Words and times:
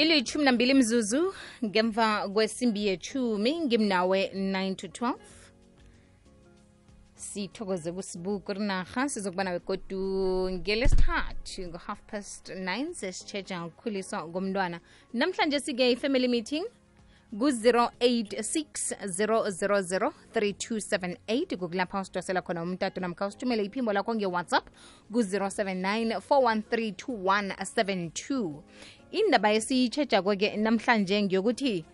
ilithumi 0.00 0.44
nambili 0.44 0.74
mzuzu 0.74 1.34
ngemva 1.64 2.28
kwesimbi 2.28 2.86
yechumi 2.86 3.60
ngimnawe 3.60 4.30
9 4.34 4.74
to 4.74 4.86
12 4.86 5.14
sithokoze 7.14 7.92
kusibuku 7.92 8.52
rinarha 8.52 9.08
sizokuba 9.08 9.44
nawe 9.44 9.58
godu 9.58 10.50
ngelesithathu 10.50 11.62
ngo-half 11.68 11.98
past 12.06 12.48
9 12.48 12.94
sesitshetsha 12.94 13.60
ngokukhuliswa 13.60 14.28
komntwana 14.32 14.80
namhlanje 15.12 15.60
sike 15.60 15.92
i-family 15.92 16.28
meeting 16.28 16.64
ku-086 17.38 18.96
000 19.06 20.12
3278 20.34 21.56
kukulapha 21.56 22.00
usidosela 22.00 22.42
khona 22.42 22.62
umtato 22.62 23.00
namkha 23.00 23.26
usithumele 23.26 23.64
iphimbo 23.64 23.92
lakho 23.92 24.14
nge-whatsapp 24.14 24.68
ku-079 25.12 26.20
4132172 26.30 28.62
indaba 29.12 29.52
esiyitshejako-ke 29.52 30.56
namhlanje 30.56 31.22
ngiyokuthi 31.22 31.84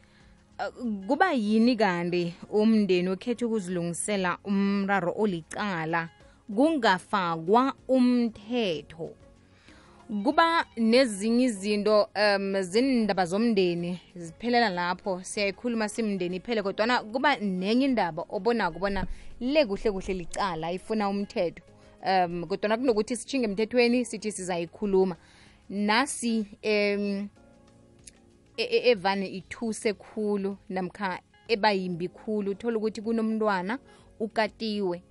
uh, 0.59 1.07
kuba 1.07 1.33
yini 1.33 1.77
kanti 1.77 2.35
umndeni 2.51 3.09
ukhetha 3.11 3.47
ukuzilungisela 3.47 4.39
umraro 4.45 5.15
olicala 5.19 6.09
kungafakwa 6.55 7.75
umthetho? 7.89 9.11
Kuba 10.25 10.65
nezinye 10.77 11.45
izinto 11.45 12.09
um 12.15 12.63
zindaba 12.63 13.27
zomndeni 13.27 14.01
ziphelela 14.15 14.69
lapho 14.69 15.21
siyayikhuluma 15.23 15.89
simndeni 15.89 16.37
iphele 16.37 16.63
kodwana 16.63 17.03
kuba 17.03 17.37
nenye 17.37 17.85
indaba 17.85 18.25
obona 18.29 18.71
bona 18.71 19.07
le 19.41 19.67
kuhle 19.67 19.91
kuhle 19.91 20.15
licala 20.15 20.73
ifuna 20.73 21.09
umthetho. 21.09 21.63
Um 22.07 22.47
kodwana 22.47 22.77
kunokuthi 22.77 23.17
sitshinge 23.17 23.45
emthethweni 23.45 24.05
sithi 24.05 24.33
sizayikhuluma 24.33 25.17
nasi 25.69 26.47
um 26.65 27.29
evane 28.57 29.27
ithuse 29.29 29.93
khulu 29.93 30.57
namkha 30.69 31.21
ebayimbi 31.49 32.09
khulu. 32.09 32.51
Uthola 32.51 32.77
ukuthi 32.79 33.03
kunomntwana 33.03 33.79
ukatiwe. 34.21 35.03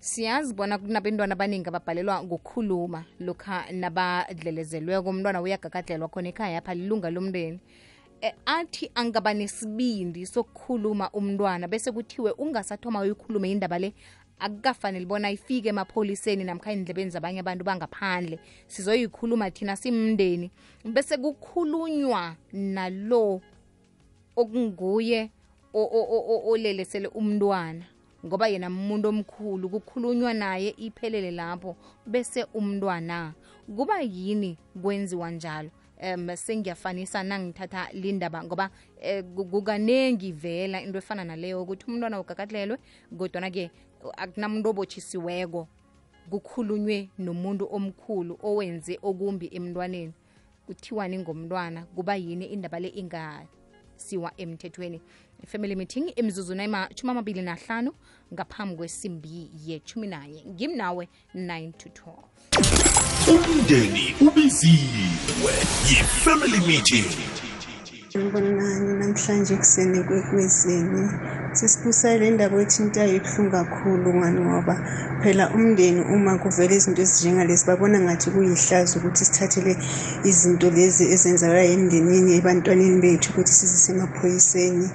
Siyazi 0.00 0.54
bona 0.54 0.78
kunabentwana 0.78 1.32
abaningi 1.32 1.68
ababhalelwa 1.68 2.24
ngokukhuluma 2.24 3.04
lokha 3.20 3.72
nabadlelezelweko. 3.72 5.10
Umntwana 5.10 5.40
uyagagadlelwa 5.40 6.08
khona 6.08 6.28
ekhaya 6.28 6.58
apha 6.58 6.74
lilunga 6.74 7.10
lomndeni. 7.10 7.60
E, 8.20 8.34
athi 8.46 8.90
angaba 8.94 9.34
nesibindi 9.34 10.26
sokukhuluma 10.26 11.10
umntwana 11.10 11.68
bese 11.68 11.92
kuthiwe 11.92 12.30
ungasathoma 12.38 13.00
uyikhulume 13.00 13.50
indaba 13.50 13.78
le 13.78 13.94
akukafanele 14.38 15.06
bona 15.06 15.30
ifike 15.30 15.68
emapholiseni 15.68 16.44
namkha 16.44 16.72
endlebeni 16.72 17.10
zabanye 17.10 17.40
abantu 17.40 17.64
bangaphandle. 17.64 18.38
Sizoyikhuluma 18.66 19.50
thina 19.50 19.76
simndeni. 19.76 20.50
Bese 20.84 21.16
kukhulunywa 21.16 22.36
nalo 22.52 23.40
okunguye 24.36 25.30
olelesele 25.72 27.08
umntwana. 27.08 27.84
Ngoba 28.26 28.48
yena 28.48 28.68
umuntu 28.68 29.08
omkhulu 29.08 29.68
kukhulunywa 29.68 30.34
naye 30.34 30.74
iphelele 30.78 31.30
lapho 31.30 31.76
bese 32.06 32.44
umntwana. 32.54 33.32
Kuba 33.76 34.00
yini 34.00 34.58
kwenziwa 34.82 35.30
njalo? 35.30 35.70
Um 36.02 36.36
sengiyafanisa 36.36 37.22
nangithatha 37.22 37.88
lindaba 37.92 38.44
ngoba 38.44 38.70
um 39.02 39.50
kukanengi 39.50 40.32
vela 40.32 40.82
into 40.82 40.98
efana 40.98 41.24
naleyo 41.24 41.62
ukuthi 41.62 41.86
umntwana 41.86 42.20
ugagadlelwe 42.20 42.78
kodwana-ke 43.18 43.70
akunamuntu 44.16 44.70
obotshisiweko 44.70 45.68
kukhulunywe 46.30 47.10
nomuntu 47.18 47.68
omkhulu 47.70 48.38
owenze 48.42 48.98
okumbi 49.02 49.50
emntwaneni. 49.52 50.12
Kuthiwani 50.66 51.18
ngomntwana 51.18 51.84
kuba 51.94 52.16
yini 52.16 52.46
indaba 52.46 52.80
le 52.80 52.88
ingasiwa 52.88 54.32
emthethweni? 54.36 55.00
Family 55.46 55.74
meeting 55.76 56.12
imzuzu 56.16 56.54
nayimatshumi 56.54 57.10
amabili 57.10 57.42
nahlanu 57.42 57.92
ngaphambi 58.32 58.76
kwesimbi 58.76 59.50
yechumi 59.66 60.06
nanye 60.06 60.44
ngimnawe 60.46 61.08
9 61.34 61.72
to 61.72 61.88
12 61.88 62.34
umndeni 63.34 64.14
ubiziwe 64.20 65.52
yi-family 65.88 66.60
meeting 66.66 67.04
Ngibonani 68.20 68.90
namhlanje 69.00 69.52
ekuseni 69.58 69.98
kwekwezini. 70.06 71.02
Sisibusa 71.56 72.08
le 72.20 72.26
ndaba 72.34 72.56
ethintayo 72.64 73.12
ibuhlungu 73.18 73.52
kakhulu 73.56 74.08
ngani 74.18 74.40
ngoba 74.48 74.74
phela 75.20 75.44
umndeni 75.56 76.00
uma 76.14 76.32
kuvela 76.42 76.72
izinto 76.78 77.00
ezinjengalezi 77.06 77.64
babona 77.68 77.98
ngathi 78.04 78.28
kuyihlazo 78.34 78.94
ukuthi 78.98 79.22
sithathele 79.28 79.72
izinto 80.30 80.66
lezi 80.76 81.04
ezenzakala 81.14 81.62
emndenini 81.74 82.30
ebantwaneni 82.38 82.98
bethu 83.04 83.26
ukuthi 83.30 83.52
sizise 83.58 83.88
emaphoyiseni 83.94 84.88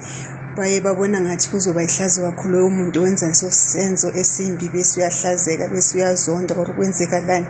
baye 0.56 0.78
babona 0.86 1.18
ngathi 1.26 1.46
kuzoba 1.52 1.82
ihlazo 1.88 2.20
kakhulu 2.28 2.52
loyo 2.54 2.70
muntu 2.78 2.98
wenza 3.04 3.26
leso 3.32 3.48
senzo 3.72 4.08
esimbi 4.22 4.66
bese 4.74 4.94
uyahlazeka 5.00 5.66
bese 5.72 5.92
uyazonda 5.98 6.54
or 6.62 6.70
kwenzekalani 6.76 7.48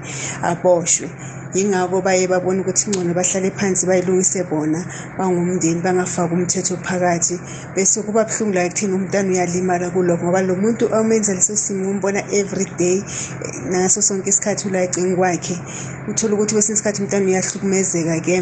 aboshwe. 0.49 1.09
Yingakho 1.53 2.01
baye 2.01 2.27
babona 2.27 2.61
ukuthi 2.61 2.89
ngcono 2.89 3.13
bahlale 3.13 3.51
phansi 3.51 3.85
bayilungise 3.89 4.43
bona 4.49 4.85
bangumndeni 5.17 5.81
bangafaki 5.81 6.33
umthetho 6.33 6.77
phakathi. 6.85 7.35
Bese 7.75 8.01
kuba 8.05 8.25
buhlungu 8.25 8.53
la 8.53 8.69
kuthina 8.69 8.95
umntwana 8.95 9.29
uyalimala 9.29 9.89
kulokho 9.91 10.23
ngoba 10.25 10.41
lo 10.41 10.55
muntu 10.55 10.85
omenza 10.93 11.33
leso 11.33 11.55
simo 11.55 11.89
umbona 11.91 12.21
every 12.29 12.65
day 12.77 12.97
ngaso 13.69 14.01
sonke 14.01 14.29
isikhathi 14.29 14.67
ula 14.67 14.83
ecingi 14.85 15.15
kwakhe 15.15 15.55
uthola 16.07 16.33
ukuthi 16.35 16.53
kwesinye 16.53 16.75
isikhathi 16.75 17.01
umntwana 17.01 17.25
uyahlukumezeka-ke 17.25 18.37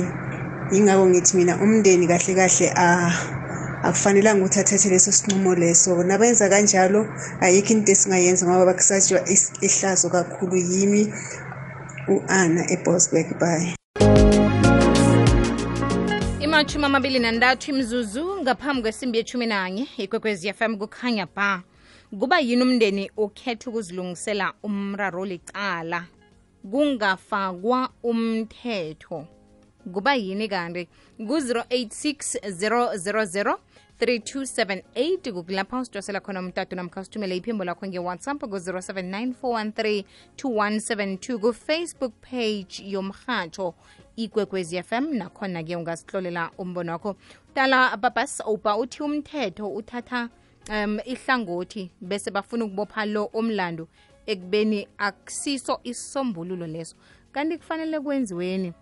yingakho 0.71 1.05
ngithi 1.09 1.37
mina 1.37 1.53
umndeni 1.63 2.07
kahle 2.07 2.33
kahle 2.35 2.67
ah 2.75 3.13
akufanelanga 3.87 4.41
ukuthi 4.41 4.59
athathe 4.59 4.89
leso 4.89 5.11
sinqumo 5.11 5.55
leso. 5.55 6.03
Nabenza 6.03 6.49
kanjalo 6.49 7.01
ayikho 7.39 7.71
into 7.73 7.91
esingayenza 7.91 8.43
ngoba 8.45 8.65
bakusatshwa 8.73 9.19
ihlazo 9.65 10.09
kakhulu 10.09 10.57
yimi. 10.57 11.13
U-ana 12.07 12.71
ebosberg 12.71 13.39
bay 13.39 13.73
imatshumi 16.39 16.85
amabili 16.85 17.19
nantathu 17.19 17.71
imzuzu 17.71 18.41
ngaphambi 18.41 18.81
kwesimbi 18.81 19.17
yechumi 19.17 19.45
nanye 19.45 19.87
ikwekwezi 19.97 20.53
fm 20.53 20.77
kukhanya 20.77 21.27
ba. 21.35 21.63
Kuba 22.19 22.39
yini 22.39 22.61
umndeni 22.61 23.11
ukhetha 23.17 23.69
ukuzilungisela 23.69 24.53
umraro 24.63 25.25
licala? 25.25 26.05
Kungafakwa 26.71 27.89
umthetho. 28.03 29.27
Kuba 29.93 30.15
yini 30.15 30.47
kanti 30.47 30.87
ku-086 31.17 32.39
000 32.49 33.57
3278 33.99 35.31
kukulapha 35.33 35.79
usidosela 35.79 36.19
khona 36.19 36.39
umtatu 36.39 36.75
namkha 36.75 37.01
usithumele 37.01 37.37
iphimbo 37.37 37.63
lakho 37.63 37.87
ngewhatsapp 37.87 38.39
ku-079 38.39 40.03
413 40.37 41.37
kufacebook 41.37 42.13
page 42.21 42.83
yomrhatsho 42.85 43.73
ikwekwezi 44.15 44.83
fm 44.83 45.13
nakhona-ke 45.13 45.75
ungasihlolela 45.75 46.51
umbono 46.57 46.91
wakho. 46.91 47.15
Tala 47.53 47.97
babas 47.97 48.43
uthi 48.79 49.03
umthetho 49.03 49.69
uthatha 49.69 50.29
um 50.69 50.99
ihlangothi 51.05 51.91
bese 52.01 52.31
bafuna 52.31 52.65
ukubopha 52.65 53.05
lo 53.05 53.29
omlando 53.33 53.87
ekubeni 54.25 54.87
akusiso 54.97 55.79
isombululo 55.83 56.67
leso. 56.67 56.95
Kanti 57.31 57.57
kufanele 57.57 57.99
kwenziweni 57.99 58.73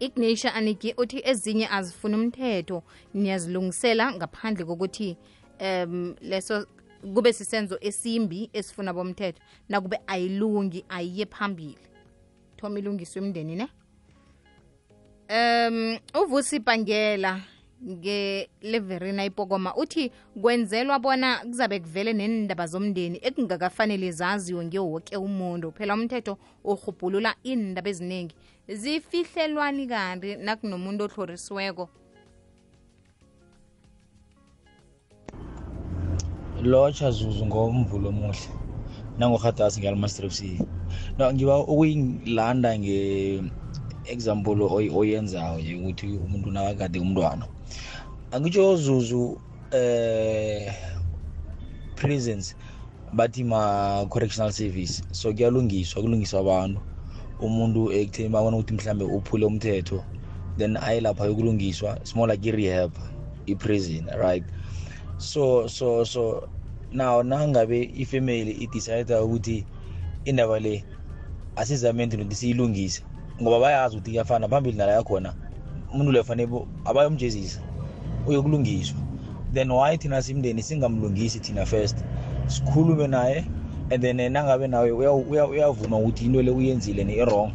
ignatia 0.00 0.54
aniki 0.54 0.94
uthi 0.96 1.22
ezinye 1.24 1.68
azifuna 1.68 2.16
umthetho. 2.16 2.82
Niyazilungisela 3.14 4.12
ngaphandle 4.12 4.64
kokuthi 4.64 5.16
um 5.60 6.14
leso 6.20 6.66
kube 7.14 7.32
sisenzo 7.32 7.78
esimbi 7.80 8.50
esifuna 8.52 8.92
bomthetho. 8.92 9.40
Nakube 9.68 10.00
ayilungi 10.06 10.84
ayiye 10.88 11.26
phambili. 11.26 11.78
Thoma 12.56 12.78
ilungiswe 12.78 13.22
emndeni 13.22 13.56
ne? 13.56 13.68
Um 15.30 15.98
uvusi 16.22 16.58
bhangela 16.58 17.40
ngeleverina 17.84 19.24
ipokoma 19.24 19.76
uthi 19.76 20.10
kwenzelwa 20.40 20.98
bona 20.98 21.38
kuzabe 21.38 21.80
kuvele 21.80 22.12
nendaba 22.12 22.66
zomndeni 22.66 23.18
ekungakafanele 23.22 24.10
zaziwe 24.12 24.64
ngewoke 24.64 25.16
umuntu. 25.16 25.72
Phela 25.72 25.94
umthetho 25.94 26.38
urhubhulula 26.64 27.34
indaba 27.42 27.90
eziningi 27.90 28.34
zifihlelwani 28.68 29.86
kanti 29.86 30.36
nakunomuntu 30.36 31.04
otlhorisiweko 31.04 31.88
lotsha 36.62 37.10
zuzu 37.10 37.46
ngomvulo 37.46 38.08
omuhle. 38.08 38.48
Nangohatasi 39.18 39.80
ngiyalmaster 39.80 40.30
fc 40.30 40.42
no 41.18 41.32
ngiba 41.32 41.58
ukuyilanda 41.58 42.78
nge-example 42.78 44.62
oyenzayo 44.98 45.60
nje 45.60 45.74
ukuthi 45.76 46.06
umuntu 46.24 46.50
nakagade 46.50 46.98
umntwana. 47.00 47.46
Angitsho 48.32 48.76
zuzu 48.76 49.40
eh 49.72 50.72
prisons 51.96 52.56
bathi 53.12 53.44
ma-correctional 53.44 54.52
service 54.52 55.02
so 55.12 55.32
kuyalungiswa 55.32 56.02
kulungiswa 56.02 56.40
abantu. 56.40 56.80
Umuntu 57.40 57.92
ekutheni 57.92 58.28
babona 58.28 58.56
ukuthi 58.56 58.74
mhlambe 58.74 59.04
uphule 59.04 59.46
umthetho 59.46 60.04
then 60.58 60.76
aye 60.76 61.00
lapha 61.00 61.24
yokulungiswa 61.24 61.96
it's 61.96 62.14
more 62.16 62.32
like 62.32 62.48
i-rehab 62.48 62.92
i-prison 63.46 64.06
right? 64.18 64.44
So 65.18 65.68
so 65.68 66.04
so 66.04 66.48
now 66.92 67.22
nangabe 67.22 67.90
ifamily 67.94 68.50
idecide 68.50 69.14
ukuthi 69.14 69.66
indaba 70.24 70.60
le 70.60 70.84
asizamente 71.56 72.16
nokuthi 72.16 72.36
siyilungise 72.36 73.02
ngoba 73.42 73.60
bayazi 73.60 73.96
ukuthi 73.96 74.10
iyafana 74.10 74.48
phambili 74.48 74.78
nala 74.78 74.92
yakhona 74.92 75.34
umuntu 75.92 76.12
lo 76.12 76.24
fanele 76.24 76.66
abayomjezisa 76.84 77.60
uyokulungiswa. 78.26 78.98
Then 79.52 79.70
why 79.70 79.96
thina 79.96 80.22
simndeni 80.22 80.62
singamlungisi 80.62 81.40
thina 81.40 81.66
first? 81.66 81.98
Sikhulume 82.46 83.06
naye 83.06 83.44
and 83.90 84.02
then 84.02 84.20
eh, 84.20 84.30
nangabe 84.30 84.66
nawe 84.68 84.90
uya- 84.90 85.12
uya- 85.12 85.46
uyavuma 85.48 85.96
ukuthi 85.98 86.24
into 86.26 86.42
le 86.42 86.50
uyenzile 86.50 87.04
ne-wrong 87.04 87.52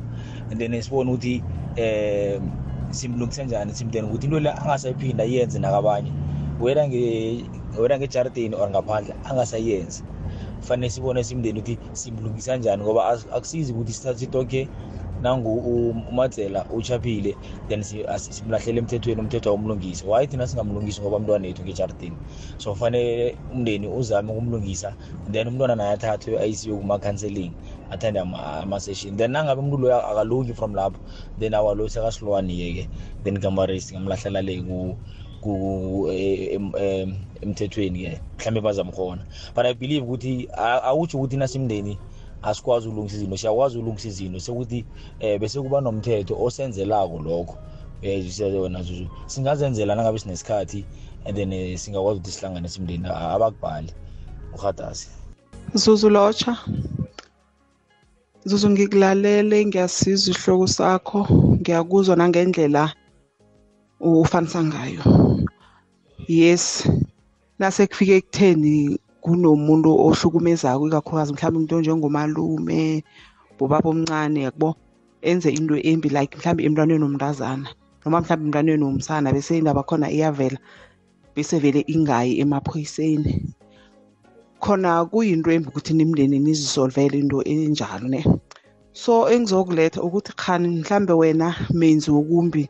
and 0.51 0.59
then 0.59 0.81
sibone 0.81 1.11
ukuthi 1.11 1.43
um 1.77 2.51
simlungise 2.91 3.45
njani 3.45 3.73
simndeni 3.73 4.07
ukuthi 4.07 4.25
into 4.25 4.39
le 4.39 4.51
angasayiphinda 4.51 5.23
ayenze 5.23 5.59
nakabanye 5.59 6.11
whether 6.59 6.83
nge- 6.87 7.43
whether 7.77 7.97
ngejaridini 7.99 8.55
or 8.55 8.69
ngaphandle 8.69 9.13
angasayenzi. 9.23 10.03
Fanele 10.61 10.89
sibone 10.89 11.23
simndeni 11.23 11.59
ukuthi 11.59 11.79
simlungisa 11.93 12.57
njani 12.57 12.83
ngoba 12.83 13.07
akusizi 13.07 13.73
ukuthi 13.73 13.93
sithathe 13.93 14.23
itoke 14.25 14.67
nangu 15.21 15.51
u- 15.57 16.04
umadzela 16.10 16.66
uchaphile 16.69 17.38
then 17.68 17.83
si- 17.83 18.04
as- 18.04 18.30
simlahlele 18.36 18.80
emthethweni 18.80 19.21
umthetho 19.21 19.50
awumlungisi. 19.50 20.06
Why 20.06 20.27
thina 20.27 20.48
singamlungisi 20.48 21.01
ngoba 21.01 21.18
umntwana 21.18 21.48
yethu 21.48 21.63
ngejaridini 21.63 22.18
so 22.57 22.75
fanele 22.75 23.38
umndeni 23.50 23.88
uzame 23.88 24.31
ukumlungisa 24.31 24.95
then 25.31 25.48
umntwana 25.48 25.75
naye 25.75 25.92
athathwe 25.94 26.39
ayisiwe 26.39 26.77
kuma-counseling 26.77 27.54
athande 27.89 28.19
ama- 28.19 28.44
ama-session. 28.63 29.18
Then 29.18 29.31
nangabe 29.31 29.60
umuntu 29.62 29.77
loyo 29.77 30.01
akalungi 30.07 30.54
from 30.54 30.74
lapho 30.75 31.00
then 31.39 31.54
awa 31.54 31.75
lo 31.75 31.89
sekasilwaniye-ke 31.89 32.89
then 33.24 33.39
kamaresi 33.39 33.94
ngamlahlela 33.95 34.42
le 34.42 34.62
ku- 34.62 34.98
ku- 35.42 36.10
eh, 36.12 36.54
em- 36.56 36.75
em- 36.75 37.18
emthethweni-ke 37.42 38.21
mhlawumbe 38.38 38.62
bazamkhona 38.62 39.25
but 39.56 39.66
i 39.66 39.74
believe 39.74 40.04
ukuthi 40.06 40.48
a- 40.57 40.83
awutsho 40.83 41.18
ukuthi 41.18 41.38
nasimndeni 41.38 42.00
asikwazi 42.41 42.88
ukulungisa 42.88 43.15
izinto 43.18 43.38
siyakwazi 43.38 43.77
ukulungisa 43.77 44.07
izinto 44.07 44.39
sekuthi 44.39 44.86
um 45.21 45.39
bese 45.39 45.62
kuba 45.62 45.81
nomthetho 45.81 46.36
osenzelako 46.44 47.19
lokho. 47.19 47.57
Um 48.03 48.62
wena 48.62 48.83
zuzu 48.83 49.07
singazenzela 49.27 49.95
nangabe 49.95 50.19
sinesikhathi 50.19 50.86
and 51.25 51.36
then 51.36 51.53
eh, 51.53 51.77
singakwazi 51.77 52.19
ukuthi 52.19 52.31
sihlangane 52.31 52.69
simndeni 52.69 53.07
a- 53.07 53.33
abakubhali. 53.36 53.94
Urhatasi 54.53 55.07
Zuzu 55.74 56.09
Locha 56.09 56.57
Zuzu 58.45 58.69
ngikulalele 58.69 59.65
ngiyasizwa 59.65 60.31
isihloko 60.31 60.68
sakho 60.68 61.27
ngiyakuzwa 61.59 62.15
nangendlela 62.15 62.94
ufanisa 64.00 64.63
ngayo. 64.63 65.03
Yes 66.27 66.88
nase 67.59 67.88
kufike 67.88 68.15
ekutheni 68.15 69.00
kunomuntu 69.21 69.89
ohlukumezako 70.06 70.88
ikakhulukazi 70.88 71.31
mhlawumbe 71.33 71.57
umuntu 71.57 71.75
onjengomalume 71.75 73.04
bobaba 73.57 73.89
omncane 73.89 74.39
yabo? 74.48 74.69
Enze 75.21 75.50
into 75.51 75.75
embi 75.89 76.10
like 76.10 76.38
mhlawumbe 76.38 76.63
emntwaneni 76.66 77.04
womntazana 77.04 77.68
noma 78.01 78.21
mhlawumbe 78.21 78.45
emntwaneni 78.48 78.83
womsana 78.83 79.33
bese 79.33 79.57
indaba 79.57 79.83
khona 79.83 80.07
iyavela 80.16 80.60
bese 81.36 81.60
vele 81.60 81.81
ingayi 81.94 82.39
emaphoyiseni. 82.42 83.31
Khona 84.63 85.06
kuyinto 85.12 85.50
embi 85.51 85.68
ukuthi 85.69 85.94
nimndeni 85.94 86.39
nizisolvele 86.39 87.19
into 87.19 87.39
enjalo 87.44 88.07
ne? 88.07 88.21
So 88.94 89.30
engizokuletha 89.33 90.01
ukuthi 90.01 90.31
khani 90.42 90.68
mhlambe 90.68 91.13
wena 91.13 91.48
menzi 91.74 92.12
wokumbi 92.12 92.63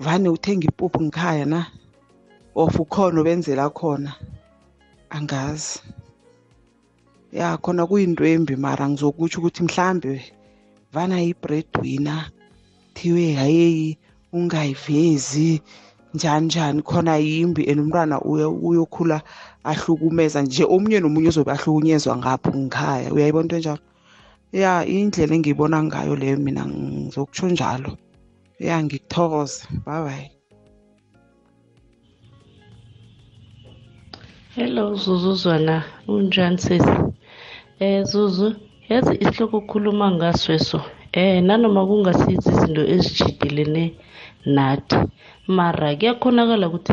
vane 0.00 0.28
uthenga 0.28 0.66
ipuphu 0.68 1.00
ngikhaya 1.02 1.44
na? 1.44 1.60
Of 2.54 2.80
ukhona 2.80 3.20
obenzela 3.20 3.70
khona? 3.70 4.12
Angazi. 5.10 5.80
Ya 7.32 7.56
khona 7.56 7.86
kuyinto 7.86 8.24
embi 8.24 8.56
mara 8.56 8.88
ngizokutsho 8.88 9.38
ukuthi 9.40 9.62
mhlambe 9.62 10.32
vana 10.92 11.20
yi-breadwinner 11.20 12.30
thiwe 12.94 13.32
hayeyi 13.32 13.98
ungayivezi 14.32 15.62
njani 16.14 16.46
njani 16.46 16.82
khona 16.82 17.16
yimbi 17.16 17.68
and 17.70 17.80
umntwana 17.80 18.20
uyo- 18.20 18.56
uyokhula 18.62 19.22
ahlukumeza 19.64 20.42
nje 20.42 20.64
omunye 20.64 21.00
nomunye 21.00 21.28
uzobe 21.28 21.52
ahlukunyezwa 21.52 22.16
ngapho 22.16 22.50
ngikhaya 22.56 23.12
uyayibona 23.12 23.44
into 23.44 23.56
enjalo? 23.56 23.80
Ya 24.52 24.86
indlela 24.86 25.34
engiyibona 25.34 25.82
ngayo 25.84 26.16
leyo 26.16 26.36
mina 26.38 26.64
ngizokutsho 26.66 27.48
njalo. 27.48 27.96
Ya 28.58 28.82
ngikuthokoza 28.84 29.66
bye 29.86 30.30
Hello 34.58 34.94
Zuzuzwana, 34.94 35.84
unjani 36.08 36.58
sisi? 36.58 36.96
Eh 37.80 38.02
Zuzu, 38.04 38.54
yazi 38.88 39.14
isihloko 39.14 39.56
ukukhuluma 39.58 40.10
ngasweso. 40.10 40.80
Eh 41.12 41.42
nanoma 41.42 41.86
kungasizi 41.86 42.50
izinto 42.50 42.82
ezijidilene 42.94 43.84
nathi. 44.46 44.96
Mara 45.46 45.94
kuyakhonakala 45.96 46.66
ukuthi 46.68 46.92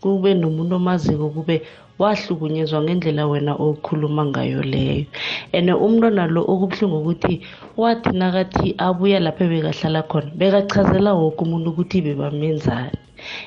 kube 0.00 0.34
nomuntu 0.34 0.76
omaziko 0.76 1.28
kube 1.36 1.56
wahlukunyezwa 1.98 2.82
ngendlela 2.82 3.26
wena 3.26 3.52
okhuluma 3.60 4.24
ngayo 4.24 4.62
leyo. 4.62 5.04
And 5.52 5.68
umntwana 5.68 6.26
lo 6.32 6.40
okubuhlungu 6.48 6.96
ukuthi 7.00 7.34
wathi 7.76 8.10
nakathi 8.16 8.74
abuya 8.78 9.20
lapha 9.20 9.44
bekahlala 9.44 10.02
khona 10.08 10.32
bekachazela 10.38 11.12
woke 11.12 11.44
umuntu 11.44 11.70
ukuthi 11.70 12.00
bebamenzani. 12.00 12.96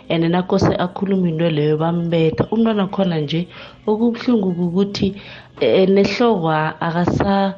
And 0.09 0.23
nakose 0.23 0.75
akhuluma 0.77 1.27
into 1.29 1.49
leyo 1.49 1.77
bambetha. 1.77 2.47
Umntwana 2.51 2.87
khona 2.87 3.19
nje 3.19 3.47
okubuhlungu 3.87 4.53
kukuthi 4.53 5.15
eh, 5.61 5.87
nehloko 5.89 6.49
a- 6.49 6.75
akasa 6.81 7.55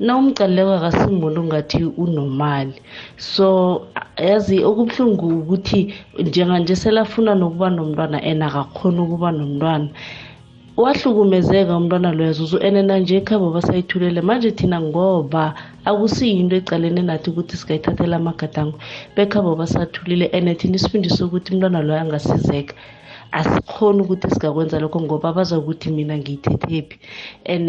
nawumqalileko 0.00 0.72
akasimuntu 0.80 1.44
ngathi 1.44 1.84
unomali. 1.84 2.74
So 3.16 3.86
a- 3.94 4.22
yazi 4.22 4.64
okubuhlungu 4.64 5.26
ukuthi 5.40 5.94
njenganje 6.18 6.76
selafuna 6.76 7.34
nokuba 7.34 7.70
nomntwana 7.70 8.22
and 8.22 8.42
akakhoni 8.42 9.00
ukuba 9.00 9.32
nomntwana. 9.32 9.88
Wahlukumezeka 10.82 11.76
umntwana 11.76 12.12
loyo 12.16 12.32
zuzu 12.38 12.56
and 12.66 12.76
nanje 12.88 13.16
ekhabo 13.20 13.50
basayithulele. 13.56 14.20
Manje 14.22 14.50
thina 14.58 14.80
ngoba 14.80 15.54
akusiyinto 15.84 16.56
ecalene 16.56 17.02
nathi 17.02 17.30
ukuthi 17.30 17.56
singayithathela 17.56 18.16
amagadango. 18.16 18.78
Bekhabo 19.16 19.56
basathulile 19.60 20.26
and 20.32 20.48
thina 20.58 20.76
isifundise 20.76 21.20
ukuthi 21.24 21.52
umntwana 21.52 21.82
loyo 21.82 22.00
angasizeka. 22.00 22.74
Asikhoni 23.32 24.00
ukuthi 24.02 24.30
singakwenza 24.30 24.80
lokho 24.80 25.00
ngoba 25.00 25.32
bazakuthi 25.32 25.90
mina 25.90 26.18
ngiyithethephi 26.18 26.96
and 27.46 27.68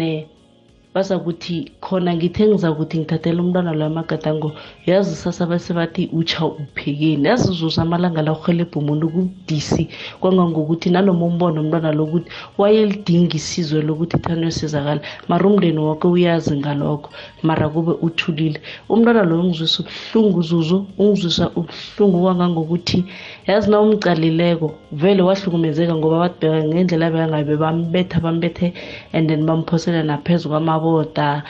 bazakuthi 0.94 1.72
khona 1.80 2.14
ngithe 2.16 2.44
ngizakuthi 2.48 2.98
ngithathela 2.98 3.40
umntwana 3.42 3.72
loyo 3.72 3.86
amagadango 3.86 4.52
yazi 4.86 5.16
sasa 5.16 5.46
bese 5.46 5.72
bathi 5.72 6.10
utsha 6.12 6.44
uphekeni. 6.44 7.28
Yazi 7.28 7.52
zuza 7.52 7.82
amalanga 7.82 8.22
la 8.22 8.32
urhelebha 8.32 8.76
umuntu 8.76 9.08
kubudisi 9.08 9.88
kwangangokuthi 10.20 10.90
nanoma 10.90 11.24
umbona 11.24 11.60
umntwana 11.60 11.92
lokuthi 11.92 12.28
wayelidinga 12.58 13.34
isizwe 13.40 13.80
lokuthi 13.82 14.18
thani 14.18 14.42
uyosizakala 14.42 15.00
mara 15.28 15.44
umndeni 15.48 15.78
wakhe 15.78 16.08
uyazi 16.08 16.56
ngalokho 16.60 17.08
mara 17.42 17.68
kube 17.68 17.92
uthulile. 18.06 18.60
Umntwana 18.88 19.22
loyo 19.24 19.42
ungizwisa 19.42 19.82
ubuhlungu 19.82 20.42
zuzu 20.42 20.86
ungizwisa 20.98 21.50
ubuhlungu 21.56 22.20
kwangangokuthi 22.22 23.04
yazi 23.46 23.70
na 23.70 23.80
umcalileko 23.80 24.74
vele 24.92 25.22
wahlukumezeka 25.22 25.94
ngoba 25.96 26.18
bathi 26.18 26.46
ngendlela 26.46 27.10
bekangabe 27.10 27.56
bambetha 27.56 28.20
bambethe 28.20 28.74
and 29.12 29.28
then 29.28 29.46
bamphosela 29.46 30.02
naphezu 30.02 30.48
kwamaboda 30.82 31.42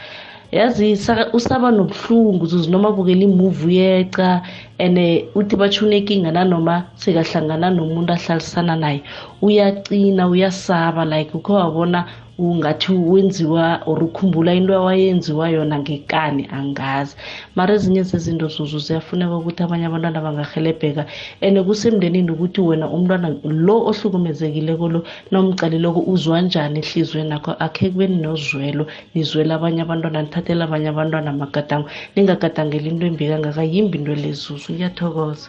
yazi 0.52 0.96
saka- 0.96 1.32
usaba 1.32 1.70
nobuhlungu 1.72 2.44
zuzu 2.46 2.68
noma 2.70 2.88
abukela 2.92 3.24
imuvi 3.24 3.66
uyeca 3.66 4.42
and 4.78 4.98
eh, 4.98 5.24
uthi 5.34 5.56
batsho 5.56 5.86
unenkinga 5.86 6.30
nanoma 6.30 6.84
sekahlangana 6.96 7.70
nomuntu 7.72 8.12
ahlalisana 8.12 8.76
naye. 8.76 9.02
Uyacina 9.40 10.28
uyasaba 10.28 11.04
like 11.08 11.32
ukho 11.34 11.54
wabona 11.54 12.04
ungathi 12.38 12.92
wenziwa 12.92 13.82
or 13.86 14.02
ukhumbula 14.02 14.54
into 14.54 14.74
awayenziwa 14.74 15.48
yona 15.50 15.78
ngekani? 15.78 16.48
Angazi. 16.52 17.16
Mara 17.56 17.74
ezinye 17.74 18.02
zezinto 18.02 18.48
zuzu 18.48 18.78
ziyafuneka 18.78 19.36
ukuthi 19.36 19.62
abanye 19.62 19.86
abantwana 19.86 20.20
bangahelebheka 20.20 21.06
and 21.40 21.58
kusemndenini 21.66 22.30
ukuthi 22.30 22.60
wena 22.60 22.86
umntwana 22.88 23.28
lo 23.44 23.76
ohlukumezekileko 23.90 24.88
lo 24.88 25.00
nomcalileko 25.30 26.00
uzwa 26.12 26.40
njani 26.40 26.78
ehliziyweni 26.80 27.34
akho 27.34 27.52
akhe 27.58 27.90
kubeni 27.90 28.16
nozwelo 28.22 28.86
nizwela 29.14 29.54
abanye 29.54 29.82
abantwana 29.82 30.22
nithathela 30.22 30.64
abanye 30.64 30.88
abantwana 30.88 31.30
amagadango 31.30 31.88
ningagadangeli 32.14 32.88
into 32.90 33.06
embi 33.06 33.30
kangaka 33.30 33.62
yimbi 33.72 33.98
into 33.98 34.14
lezuzu 34.14 34.72
ngiyathokoza 34.72 35.48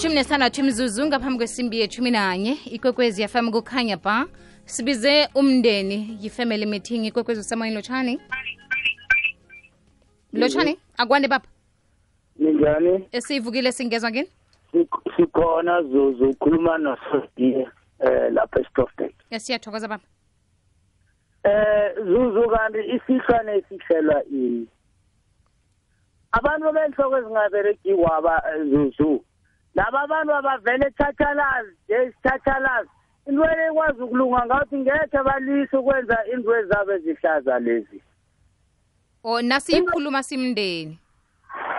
ilithumi 0.00 0.14
nesithandathu 0.14 0.60
imzuzu 0.60 1.06
ngaphambi 1.06 1.36
kwesimbi 1.38 1.80
yethumi 1.80 2.10
nanye 2.10 2.52
ikwekwezi 2.70 3.22
yafam 3.22 3.50
kukhanya 3.50 3.96
ba 3.96 4.26
sibize 4.64 5.28
umndeni 5.34 6.18
yi-family 6.20 6.66
meeting 6.66 7.04
ikwekwezi 7.04 7.40
usemoyeni 7.40 7.76
lotshani. 7.76 8.20
Lotshani 10.32 10.78
akwande 10.96 11.28
baba. 11.28 11.44
Ninjani? 12.36 13.08
Esiyivukile 13.12 13.72
singezwa 13.72 14.10
ngini 14.10 14.28
Sik- 14.72 15.16
sikhona 15.16 15.82
zuzu 15.82 16.28
ukhuluma 16.30 16.78
nosodiye 16.78 17.68
eh 18.00 18.32
lapha 18.32 18.60
estofdale 18.60 19.14
siyathokoza 19.38 19.88
baba. 19.88 20.02
Eh 21.44 21.94
zuzu 22.04 22.48
kanti 22.50 22.78
isihlwane 22.94 23.52
esihlelwa 23.56 24.24
ini? 24.24 24.66
Abantu 26.32 26.72
benhloko 26.72 27.18
ezingaberekiwo 27.18 28.02
waba 28.02 28.42
eh, 28.56 28.64
zuzu 28.70 29.24
laba 29.74 30.00
abantu 30.00 30.34
abavele 30.34 30.90
thathalazi 30.90 31.74
esithathalazi 31.88 32.90
into 33.26 33.44
ekwazi 33.44 34.02
ukulunga 34.02 34.46
ngathi 34.46 34.76
ngekhe 34.78 35.22
balise 35.24 35.76
ukwenza 35.76 36.16
into 36.32 36.56
ezabo 36.56 36.92
ezihlaza 36.92 37.58
lezi. 37.58 38.02
O 39.24 39.42
nasiyikhuluma 39.42 40.22
simndeni. 40.22 40.98